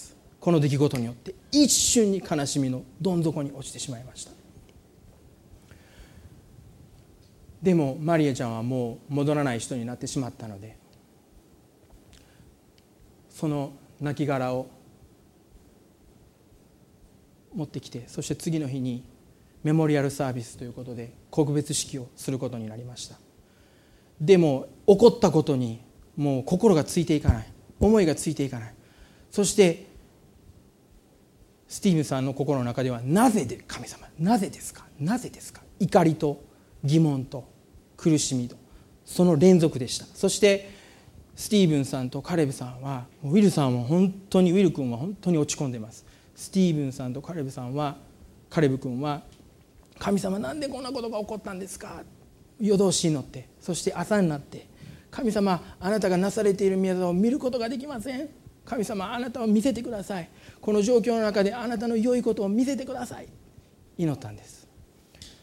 [0.43, 4.31] この出来事によって一瞬に悲しみのどん底に落ちてしまいました。
[7.61, 10.75] でもマリアちゃんはもう戻らない人になってしまったので
[13.29, 13.71] その
[14.01, 14.67] 亡骸を
[17.55, 19.05] 持ってきてそして次の日に
[19.63, 23.15] メモリアルサービスということで告別式をすることになりました。
[24.19, 25.79] でも起こったことに
[26.17, 27.47] もう心がついていかない。
[27.79, 28.73] 思いがついていかない。
[29.31, 29.92] そして
[31.73, 34.85] スティーブさんの心の中ではなぜで神様なぜですか？
[34.99, 35.63] なぜですか？
[35.79, 36.43] 怒りと
[36.83, 37.49] 疑問と
[37.97, 38.55] 苦しみと
[39.03, 40.05] その連続でした。
[40.13, 40.69] そして
[41.35, 46.05] スティーブンさんとカレブさんはウィルさんは本当にウィル君は本当に落ち込んでます。
[46.35, 47.97] スティーブンさんとカレブさんは
[48.51, 49.23] カレブ君は
[49.97, 52.03] 「神様なんでこんなことが起こったんですか?」
[52.61, 54.67] 夜通し祈ってそして朝になって
[55.09, 58.29] 「神様あなたがなされている宮沢を見ることができません」
[58.63, 60.29] 「神様あなたを見せてください」
[60.63, 63.27] 「この状況の中であなたの良いことを見せてください」
[63.99, 64.65] 祈ったんです。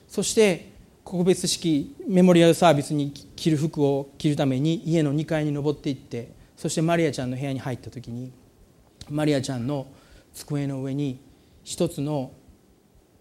[0.09, 0.73] そして
[1.05, 8.33] 告別式メモリアルサービスに着る服を着るために家の2階に登っていってそしてマリアちゃんの部屋に入った時に
[9.11, 9.87] マリアちゃんの
[10.33, 11.21] 机の上に
[11.65, 12.33] 一つの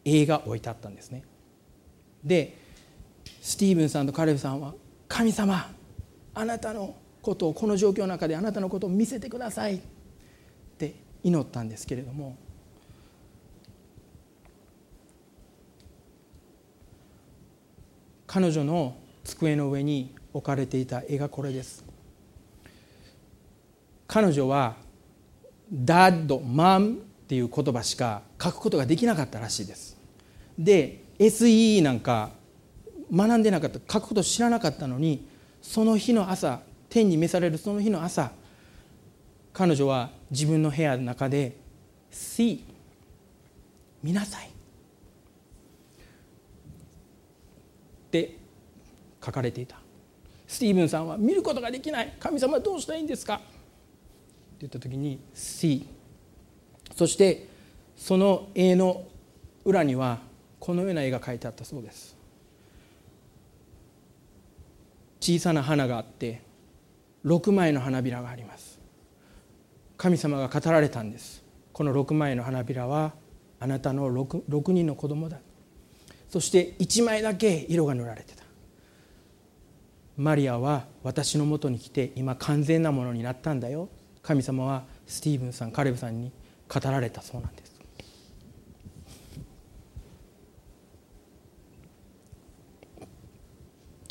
[0.06, 1.24] 絵が置いてあったんですね。
[2.24, 2.58] で
[3.42, 4.74] スティーブンさんとカレブさんは
[5.10, 5.70] 「神様
[6.34, 9.82] あなたのことをこの状況の中であなたのことを見せてください」
[11.24, 12.38] 祈ったんですけれども
[18.28, 21.84] 彼女の机の上に置かれていた絵がこれです。
[24.06, 24.76] 彼女は
[25.72, 26.96] ダッドマンっ
[27.28, 29.98] ていう言葉しか書くことができなかったらしいです。
[30.58, 32.32] で SE なんか
[33.12, 35.28] 学んでなかった書くこと知らなかったのに
[35.62, 38.32] その日の朝天に召されるその日の朝
[39.54, 41.58] 彼女は自分の部屋の中で
[42.12, 42.64] 「See」
[44.02, 44.52] 見なさいっ
[48.12, 48.38] て
[49.24, 49.78] 書かれていた。
[50.48, 52.16] スティーブンさんは見ることができない。
[52.20, 53.36] 神様どうしたらいいんですか？
[53.36, 53.46] って
[54.62, 55.86] 言った時に「See」
[56.96, 57.48] そして
[57.96, 59.06] その絵の
[59.66, 60.20] 裏には
[60.60, 62.18] このような絵が描いてあったそうです。
[65.20, 66.42] 小さな花があって
[67.26, 68.69] 6枚の花びらがあります。
[70.00, 71.44] 神様が語られたんです。
[71.74, 73.14] この6枚の花びらは
[73.60, 75.40] あなたの 6, 6人の子供だ。
[76.30, 78.46] そして1枚だけ色が塗られてた。
[80.16, 83.90] マリアは私のもとに来て今完全なものになったんだよ。
[84.22, 86.32] 神様はスティーブンさんカレブさんに
[86.74, 87.76] 語られたそうなんです。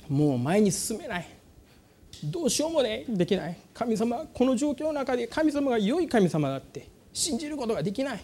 [0.07, 1.38] もう前に進めない。
[2.25, 3.57] どうしようもねできない。
[3.75, 8.21] 神様この状況の中で神様が良い神様だって信じることができない。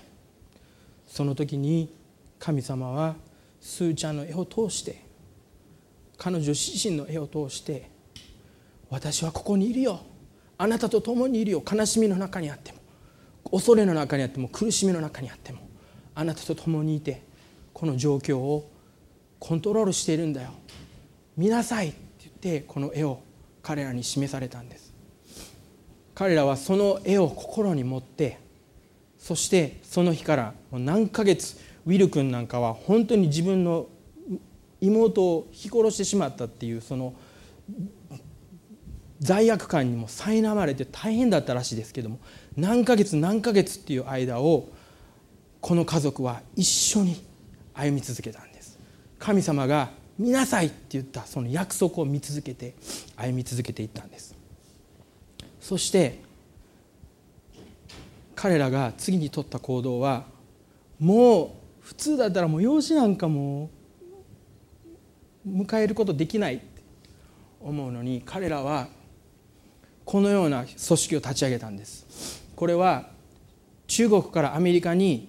[1.07, 1.95] その時に
[2.39, 3.17] 神様は
[3.61, 5.03] スーちゃんの絵を通して
[6.19, 7.89] 彼女自身の絵を通して
[8.91, 10.01] 私はここにいるよ。
[10.57, 11.63] あなたと共にいるよ。
[11.69, 12.79] 悲しみの中にあっても
[13.51, 15.59] 恐れの中にあっても苦しみの中にあっても
[16.15, 17.23] あなたと共にいて
[17.73, 18.71] この状況を
[19.39, 20.51] コントロールしているんだよ。
[21.37, 23.21] 見なさいって言ってこの絵を
[23.65, 24.95] 彼らに示されたんです。
[26.15, 28.39] 彼らはその絵を心に持って
[29.19, 33.87] そしてその日からもう何ヶ月ウィル君なんかは本当に自分の
[34.81, 37.15] 妹を引き殺してしまったっていうその
[39.19, 42.21] 罪悪感にも苛まれて大変だったらしいですけども
[42.57, 44.69] 何ヶ月何ヶ月っていう間を
[45.61, 47.25] この家族は一緒に
[47.73, 48.79] 歩み続けたんです。
[49.19, 52.75] 神様が見なさいって言ったその約束を見続けて
[53.17, 54.35] 歩み続けていったんです。
[55.61, 56.21] そして
[58.35, 60.25] 彼らが次に取った行動は
[60.99, 61.49] もう
[61.81, 63.71] 普通だったらもう養子なんかも
[65.49, 66.83] 迎えることできないって
[67.61, 68.89] 思うのに彼らは
[70.05, 72.45] このような組織を立ち上げたんです。
[72.55, 73.09] これは
[73.87, 75.29] 中国からアメリカに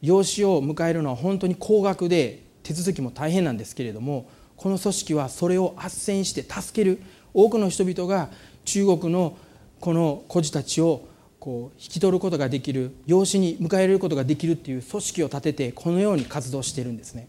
[0.00, 7.00] 養子を迎えるのは本当に高額で手続きも大変なんですけれどもこの組織はそれを斡旋して助ける
[7.32, 8.28] 多くの人々が
[8.66, 9.38] 中国の
[9.80, 11.08] この孤児たちを
[11.40, 17.26] こう引き取ることができる養子に迎え入れることができるっていう組織を立ててこのように活動しているんですね。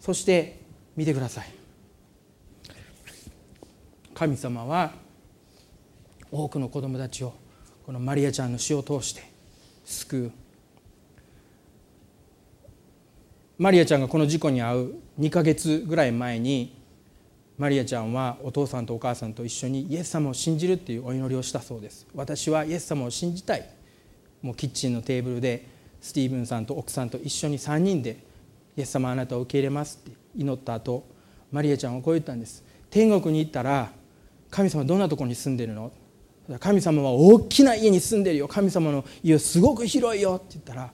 [0.00, 0.60] そして
[0.96, 1.48] 見てください。
[4.14, 4.92] 神様は
[6.32, 7.34] 多くの子供たちを
[7.84, 9.28] このマリアちゃんの死を通して
[9.84, 10.43] 救う。
[13.64, 16.76] マリアちゃんがこの事故に遭う2ヶ月ぐらい前に
[17.56, 22.06] マリアちゃんはお父さんとお母さんと一緒にイエス様を信じるっていうお祈りをしたそうです。
[22.14, 23.66] 私はイエス様を信じたい。
[24.42, 25.66] もうキッチンのテーブルで
[26.02, 28.18] スティーブンさんと奥さんと一緒に3人で
[28.76, 31.06] イエス様あなたを受け入れますって祈った後
[31.50, 32.62] マリアちゃんはこう言ったんです。
[32.90, 33.90] 天国に行ったら
[34.50, 35.90] 神様どんなとこに住んでるの？
[36.60, 38.46] 神様は大きな家に住んでるよ。
[38.46, 40.34] 神様の家すごく広いよ。
[40.34, 40.90] って言ったら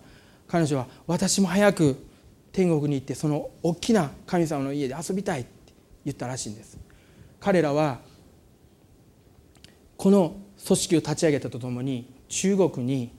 [0.47, 2.09] 彼女は私も早く
[2.53, 5.51] 天国に行ってその大きな神様の家で遊びたいって
[6.05, 6.79] 言ったらしいんです。
[7.39, 8.01] 彼らは
[9.97, 13.13] この組織を立ち上げたとともに中国に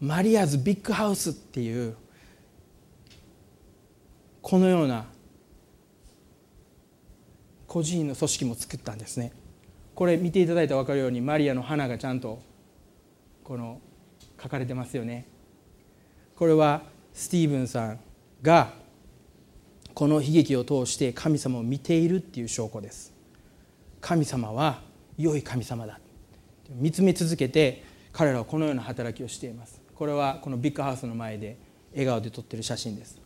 [0.00, 1.96] マリアズビッグハウスっていう
[4.40, 5.06] このような
[7.66, 9.32] 個人の組織も作ったんですね。
[9.94, 12.42] これ見ていただいたら分かるようにマリアの花がちゃんと
[13.44, 13.80] この
[14.42, 15.28] 書かれてますよね。
[16.34, 16.82] これは
[17.12, 18.00] スティーブンさん
[18.42, 18.74] が
[19.94, 23.12] この悲劇を通して神様を見ているっていう証拠です。
[24.00, 24.82] 神様は
[25.16, 26.00] 良い神様だ。
[26.70, 29.80] 見つめ続けて彼らはこのような働きをしています。
[29.94, 31.56] これはこのビッグハウスの前で
[31.92, 33.20] 笑顔で撮ってる写真です。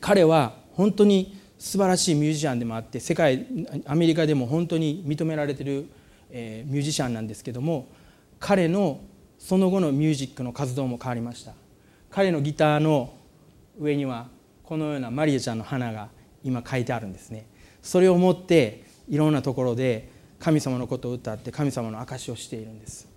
[0.00, 3.46] 彼は本当に素晴らしいミュージシャンでもあって世界
[3.86, 5.86] アメリカでも本当に認められてる、
[6.30, 7.88] えミュージシャンなんですけども
[8.38, 9.00] 彼の
[9.38, 11.52] その後のミュージックの活動も変わりました。
[12.10, 13.12] 彼のギターの
[13.78, 14.28] 上には
[14.62, 16.10] このようなマリアちゃんの花が
[16.42, 17.46] 今書いてあるんですね。
[17.82, 23.08] それを持っていろんなところで神様のことを歌って神様の証しをしているんです。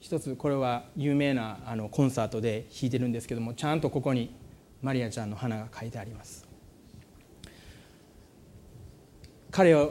[0.00, 4.34] 一つこれは有名なあのコンサートで弾いてるんですけどもちゃんとここに
[4.80, 6.46] マリアちゃんの花が書いてあります。
[9.50, 9.88] 彼は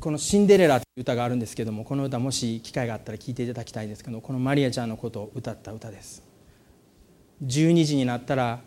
[0.00, 6.27] この「シンデレラ」という歌があるんですけどもこの歌もし機会があったら聴いていただきたいんですけどこのマリアちゃんのことを歌った歌です。
[7.44, 8.60] 12時になったら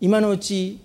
[0.00, 0.82] 今のうち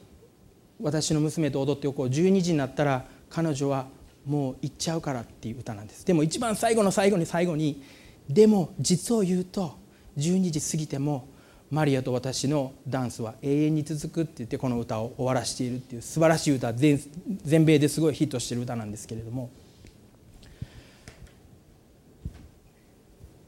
[0.81, 2.07] 私の娘と踊っておこう。
[2.07, 3.87] 12時になったら彼女は
[4.25, 6.05] もう行っちゃうからっていう歌なんです。
[6.05, 7.81] でも一番最後の最後に最後に
[8.29, 9.77] でも実を言うと
[10.17, 11.27] 12時過ぎても
[11.71, 16.99] マリアと私のダンスは永遠に続くって言ってこの歌を終わらしているっていう素晴らしい歌全
[17.43, 19.49] 全米ですごいヒットしてる歌なんですけれども。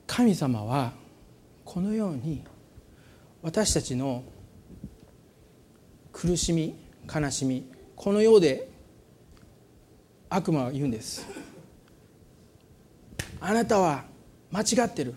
[0.07, 0.91] 神様は
[1.63, 2.43] このように
[3.41, 4.23] 私たちの
[6.11, 6.75] 苦しみ
[7.13, 8.69] 悲しみこの世で
[10.29, 11.25] 悪魔は言うんです。
[13.41, 14.03] あなたは
[14.51, 15.15] 間違ってる。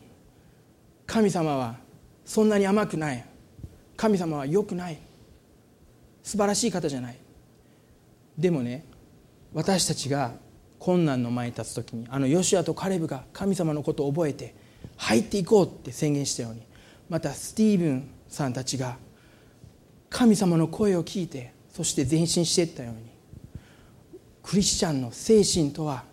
[1.07, 1.77] 神様は
[2.25, 3.25] そんなに甘くない。
[3.97, 4.99] 神様は良くない。
[6.23, 7.17] 素晴らしい方じゃない。
[8.39, 8.85] でもね
[9.53, 10.33] 私たちが
[10.79, 14.55] 困難の前に立つ時にあのヨシアとカレブが神様のことを覚えて
[14.97, 16.63] 入っていこうって宣言したように
[17.09, 18.97] またスティーブンさんたちが
[20.11, 23.01] 神様の声を聞いてそして前進していったように
[24.43, 26.05] クリスチャンの精神とは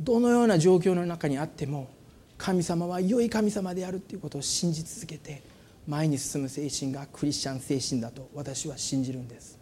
[0.00, 1.88] どのような状況の中にあっても
[2.36, 5.42] 神様は良い神様であるということを信じ続けて
[5.86, 9.58] 前に進む精神がクリスチャン精神だと私は信じるんです。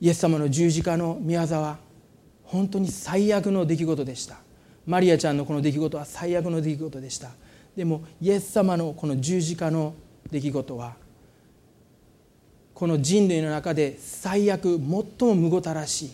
[0.00, 1.78] イエス様の十字架の宮沢は
[2.44, 4.36] 本当に最悪の出来事でした。
[4.86, 7.30] マリアちゃんのこの出来事は最悪の出来事でした。
[7.80, 9.94] でもイエス様のこの十字架の
[10.30, 10.96] 出来事は
[12.74, 16.10] この人類の中で最悪最もむごたらしい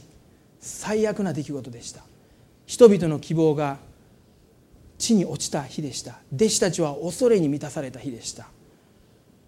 [0.61, 2.03] 最悪な出来事でした。
[2.67, 3.79] 人々の希望が
[4.97, 6.21] 地に落ちた日でした。
[6.33, 8.47] 弟子たちは恐れに満たされた日でした。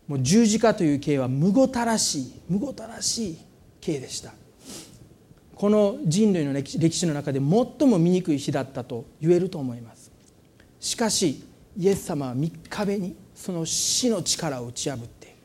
[0.08, 3.38] もう十字架という刑はむごたらしいむごたらしい
[3.80, 4.32] 刑でした。
[5.54, 10.10] この人類の歴史の中で最も醜い日だったと言えると思います。
[10.80, 11.44] しかし
[11.78, 15.36] イエス様は3日目にその死の力を打ち破って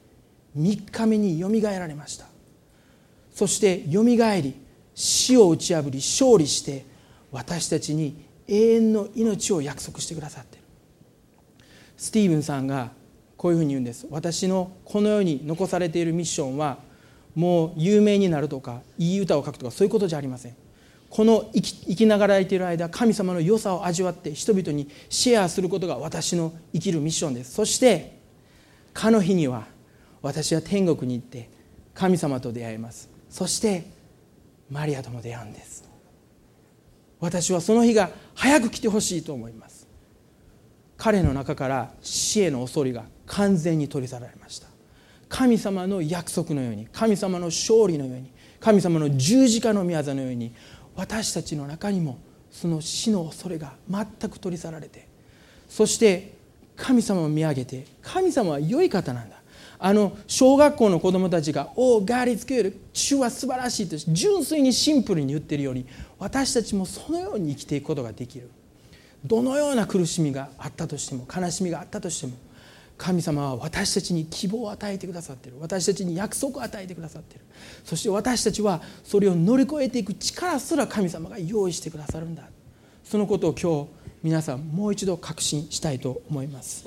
[0.58, 2.26] 3日目によみがえられました。
[3.32, 4.56] そしてよみがえり
[4.96, 6.86] 死を打ち破り勝利して
[7.32, 10.64] 私たちに永遠の命を約束してくださっている。
[11.98, 12.92] スティーブンさんが
[13.38, 14.08] こういうふうに言うんです。
[14.10, 16.80] 私のこの世に残されているミッションは
[17.36, 20.56] もう有名になるとかいい歌を書くとかそういうことじゃありません。
[21.14, 27.54] この生き生きながらえている間神様の良さを味わって人々にシェアすることが私の生きるミッションです。
[27.54, 28.18] そして
[28.96, 29.68] かの日には
[30.24, 31.52] 私は天国に行って
[31.94, 33.12] 神様と出会います。
[33.30, 33.84] そして
[34.72, 35.88] マリアとも出会うんです。
[37.20, 39.88] 私はその日が早く来てほしいと思います。
[40.98, 44.68] 彼の中から死への恐れが完全に取り去られました。
[45.30, 50.54] 神様の約束のように神様の勝利のように神様の十字架の御業のように
[50.96, 52.18] 私たちの中にも
[52.52, 55.08] その死の恐れが全く取り去られて
[55.68, 56.34] そして
[56.76, 59.38] 神様を見上げて神様は良い方なんだ。
[59.86, 62.80] あの小学校の子供たちが「おおガーリつける。
[62.94, 65.86] 主は素晴らしい」と純粋にシンプルに言ってるように
[66.20, 68.50] 私たちもそのように生きていくことができる。
[69.26, 72.34] どのような苦しみがあったとしても悲しみがあったとしても
[72.98, 75.58] 神様は私たちに希望を与えてくださっている。
[75.60, 77.46] 私たちに約束を与えてくださっている。
[77.84, 82.44] そして私たちはそれを乗り越えていく力すら神様が用意してくださるんだ。
[83.04, 83.90] そのことを今日
[84.24, 86.86] 皆さんもう一度確信したいと思います。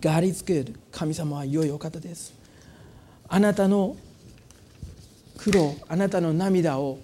[0.00, 0.74] God is good.
[0.90, 2.34] 神様は良いお方です。
[3.28, 3.96] あなたの
[5.36, 6.98] 苦労あなたの涙を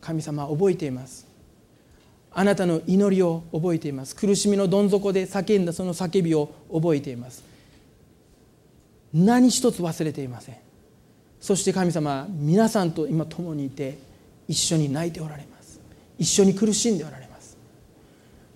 [0.00, 1.25] 神様は覚えています。
[2.38, 4.14] あなたの祈りを覚えています。
[4.14, 7.42] 苦しみのどん底で叫んだその叫びを覚えています。
[9.14, 10.56] 何一つ忘れていません。
[11.40, 13.96] そして神様皆さんと今共にいて
[14.48, 15.80] 一緒に泣いておられます。
[16.18, 17.56] 一緒に苦しんでおられます。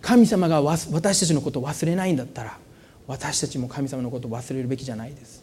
[0.02, 2.58] 神様が私たちのことを忘れないんだったら
[3.06, 5.42] 私たちも神様のことを忘れるべきじゃないです。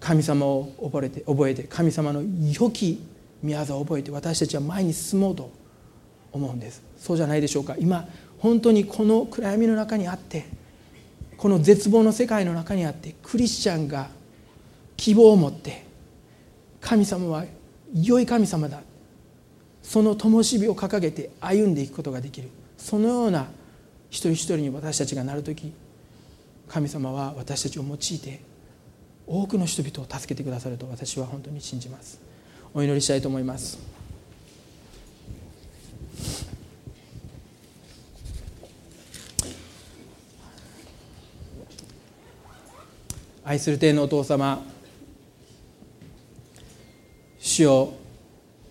[0.00, 3.00] 神様を覚えて覚えて神様の良き
[3.44, 5.59] 御業を覚えて私たちは前に進もうと
[6.32, 6.82] 思うんです。
[6.98, 7.76] そうじゃないでしょうか。
[7.78, 8.08] 今
[8.38, 10.46] 本当にこの暗闇の中にあって
[11.36, 14.08] この絶望の世界の中にあってクリスチャンが
[14.96, 15.84] 希望を持って
[16.80, 17.44] 神様は
[17.94, 18.82] 良い神様だ。
[19.82, 22.48] その灯火を掲げて歩んでいくことができる。
[22.76, 23.48] そのような
[24.10, 25.72] 一人一人に私たちがなる時
[26.68, 28.40] 神様は私たちを用いて
[29.26, 32.20] 多くの人々を助けてくださると私は本当に信じます。
[32.72, 33.99] お祈りしたいと思います。
[43.44, 44.62] 愛する天のお父様
[47.38, 47.92] 主よ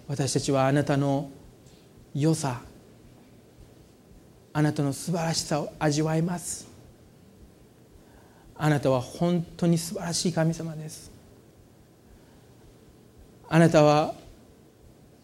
[0.08, 1.32] 私たちはあなたの
[2.14, 2.62] 良さ
[4.54, 6.68] あなたの素晴らしさを味わいます。
[8.56, 11.12] あなたは本当に素晴らしい神様です。
[13.48, 14.14] あなたは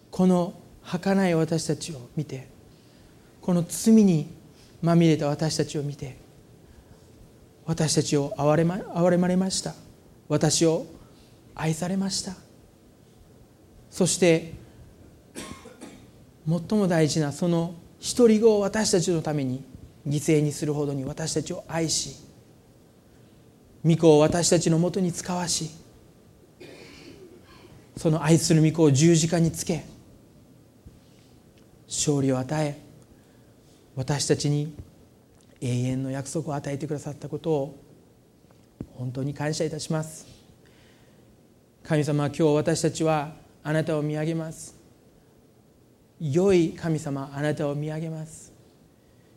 [0.10, 2.48] この儚い私たちを見て
[3.42, 4.28] この罪に
[4.82, 6.18] まみれた私たちを見て
[7.66, 9.74] 私たちを憐れま憐れまれました。
[10.28, 10.86] 私を
[11.56, 12.34] 愛されました。
[13.90, 14.54] そして
[16.48, 17.76] 最も大事なその
[18.18, 19.64] 独り子を私たちのために
[20.08, 22.16] 犠牲にするほどに私たちを愛し
[23.84, 25.72] 御子を私たちのもとに使わし
[27.98, 29.86] その愛する御子を十字架につけ
[31.88, 32.80] 勝利を与え
[33.96, 34.74] 私たちに
[35.66, 37.84] 永遠の約束を与えてくださったことを
[38.94, 40.28] 本当に感謝いたします。
[41.82, 43.34] 神様今日私たちは
[43.64, 44.76] あなたを見上げます。
[46.20, 48.54] 良い神様あなたを見上げます。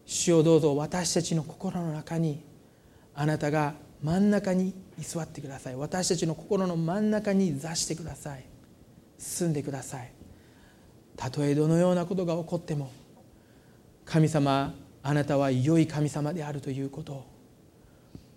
[0.05, 2.45] 主をどうぞ私たちの心の中に
[3.15, 5.77] あなたが真ん中に居座ってください。
[5.77, 8.45] 私たちの心の真ん中に座してください。
[9.17, 10.13] 住んでください。
[11.17, 12.93] たとえどのようなことが起こっても
[14.05, 14.75] 神様
[15.09, 17.27] あなたは良い神様であるということを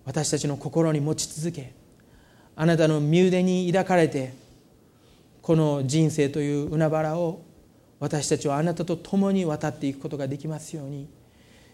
[0.05, 1.73] 私たちの心に持ち続け
[2.55, 4.33] あなたの身腕に抱かれて
[5.41, 7.41] この人生という海原を
[7.99, 11.09] 私たちはあなたと共に渡っていくことができますように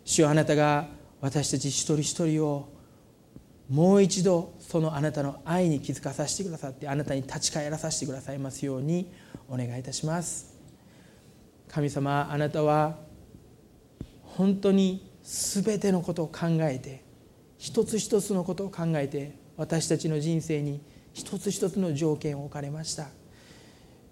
[0.03, 0.87] 主よあなたが
[1.21, 2.67] 私たち一人一人を
[3.69, 9.11] もう一度そのあなたの愛に気づかさせてくださってあなたに立ち返らさせてくださいますように
[9.47, 10.57] お願いいたします。
[11.69, 13.05] 神様あなたは
[14.35, 17.03] 本当に全てのことを考えて
[17.57, 20.81] 一つ一つのことを考えて私たちの人生に
[21.13, 23.07] 一つ一つの条件を置かれました。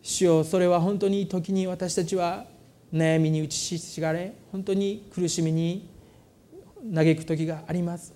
[0.01, 2.45] 主よそれは本当に時に私たちは
[2.93, 5.89] 悩みに打ちひしがれ本当に苦しみに
[6.93, 8.13] 嘆く時があります。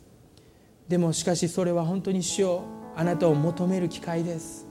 [0.87, 2.63] でもしかしそれは本当に主よ
[2.95, 4.67] あなたを求める機会です。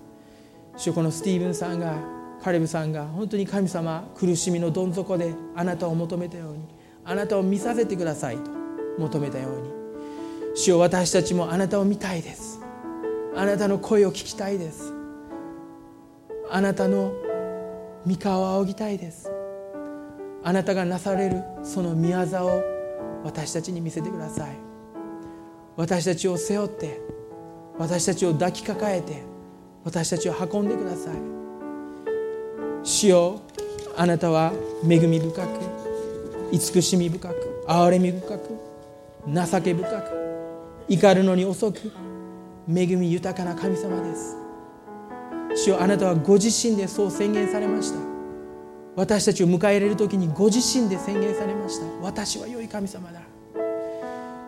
[0.77, 2.01] 主よこのスティーブンさんが
[2.43, 6.78] カレブさんが本当に神様苦しみのどん底であなたを求めたように
[7.09, 8.51] あなたを見させてくださいと
[8.99, 9.71] 求めたように。
[10.55, 12.61] 主よ私たちもあなたを見たいです。
[13.35, 14.93] あなたの声を聞きたいです。
[16.51, 17.15] あなたの
[18.07, 19.31] 御顔を仰ぎたいです。
[20.45, 22.63] あなたがなされるその御業を
[23.25, 24.51] 私たちに見せてください。
[25.77, 27.01] 私たちを背負って
[27.79, 29.23] 私たちを抱きかかえて
[29.83, 31.15] 私たちを運んでください。
[32.83, 33.41] 主よ
[33.97, 34.53] あなたは
[34.87, 35.68] 恵み深く
[36.51, 38.59] 慈しみ深く憐れみ深く
[39.27, 40.19] 情け深く
[40.89, 41.93] 怒るのに遅く
[42.67, 44.37] 恵み豊かな神様です。
[45.55, 47.99] 主よあなたはご自身でそう宣言されました。
[48.97, 51.87] 私たちを迎え入れる時にご自身で宣言されました。
[52.01, 53.21] 私は良い神様だ。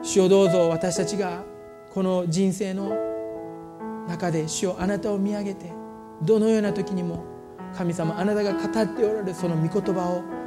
[0.03, 1.45] 主をどうぞ私たちが
[1.93, 2.95] この人生の
[4.09, 5.71] 中で主をあなたを見上げて
[6.23, 7.25] どのような時にも
[7.77, 10.40] 神様あなたが語っておられるその御言葉を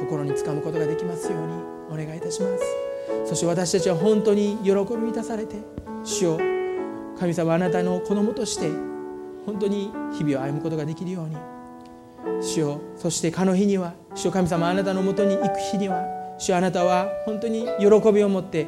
[0.00, 2.64] 心につかむことができますようにお願いいたします。
[3.24, 5.56] そして私たちは本当に喜び満たされて
[6.04, 6.38] 主を
[7.18, 8.68] 神様あなたの子供として
[9.44, 11.36] 本当に日々を歩むことができるように
[12.42, 16.04] 主よそしてかの日には主よ神様あなたのもとに行く日には
[16.38, 18.66] 主あなたは本当に喜びを持って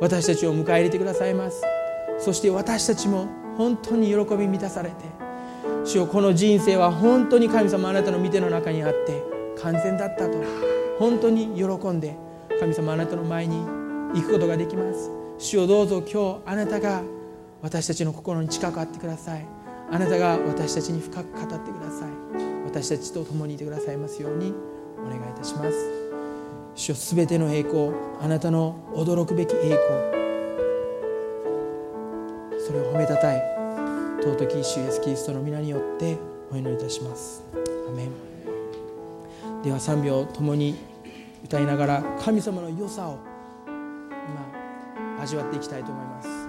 [0.00, 1.62] 私たちを迎え入れてくださいます。
[2.18, 4.96] そして私たちも本当に喜び満たされて
[5.84, 9.22] 主よこの人生は本当に神様あなたの見ての中にあって
[9.58, 10.38] 完全だったと。
[10.98, 12.16] 本当に喜んで
[12.58, 13.56] 神様あなたの前に
[14.14, 15.10] 行くことができます。
[15.38, 17.02] 主をどうぞ今日あなたが
[17.62, 19.46] 私たちの心に近くあってください。
[19.90, 22.10] あなたが私たちに深く語ってください。
[22.64, 24.54] 私たちと共にいてくださいますように
[24.98, 25.76] お願いいたします。
[26.74, 27.90] 主よすべての栄光
[28.20, 30.20] あなたの驚くべき栄光
[32.64, 33.42] それを褒めたたえ
[34.22, 36.18] 尊き主イエスキリストの皆によって
[36.52, 37.42] お祈りいたします。
[37.88, 38.29] アメン。
[39.62, 40.76] では賛美を共に
[41.44, 43.18] 歌いながら神様の良さを
[43.66, 46.39] 今味わっていきたいと思います。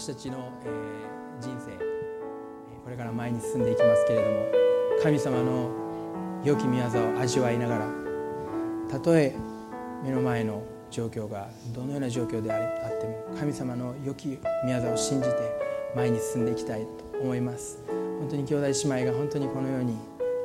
[0.00, 1.76] 私たちの、えー、人生
[2.82, 4.46] これから前に進んでいきますけれども
[5.02, 5.70] 神様の
[6.42, 7.86] 良き御業を味わいながら
[8.88, 9.36] たとえ
[10.02, 15.34] 目の前の状況がどのような状況であっても神様の良き御業を信じて
[15.94, 17.78] 前に進んでいきたいと思います。
[17.86, 19.98] 本当に兄弟姉妹が本当にこのように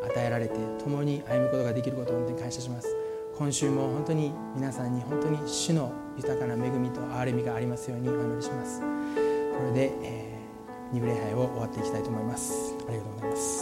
[0.04, 2.94] 与えられて共に歩むことができることを本当に感謝します。
[3.38, 8.95] 今週も本当に皆さんに本当に主の豊かな恵みと憐れみがありますようにお祈りします。
[9.58, 12.76] これで、えー、2部礼拝を終わっていきたいと思います。
[12.88, 13.55] ありがとうございます。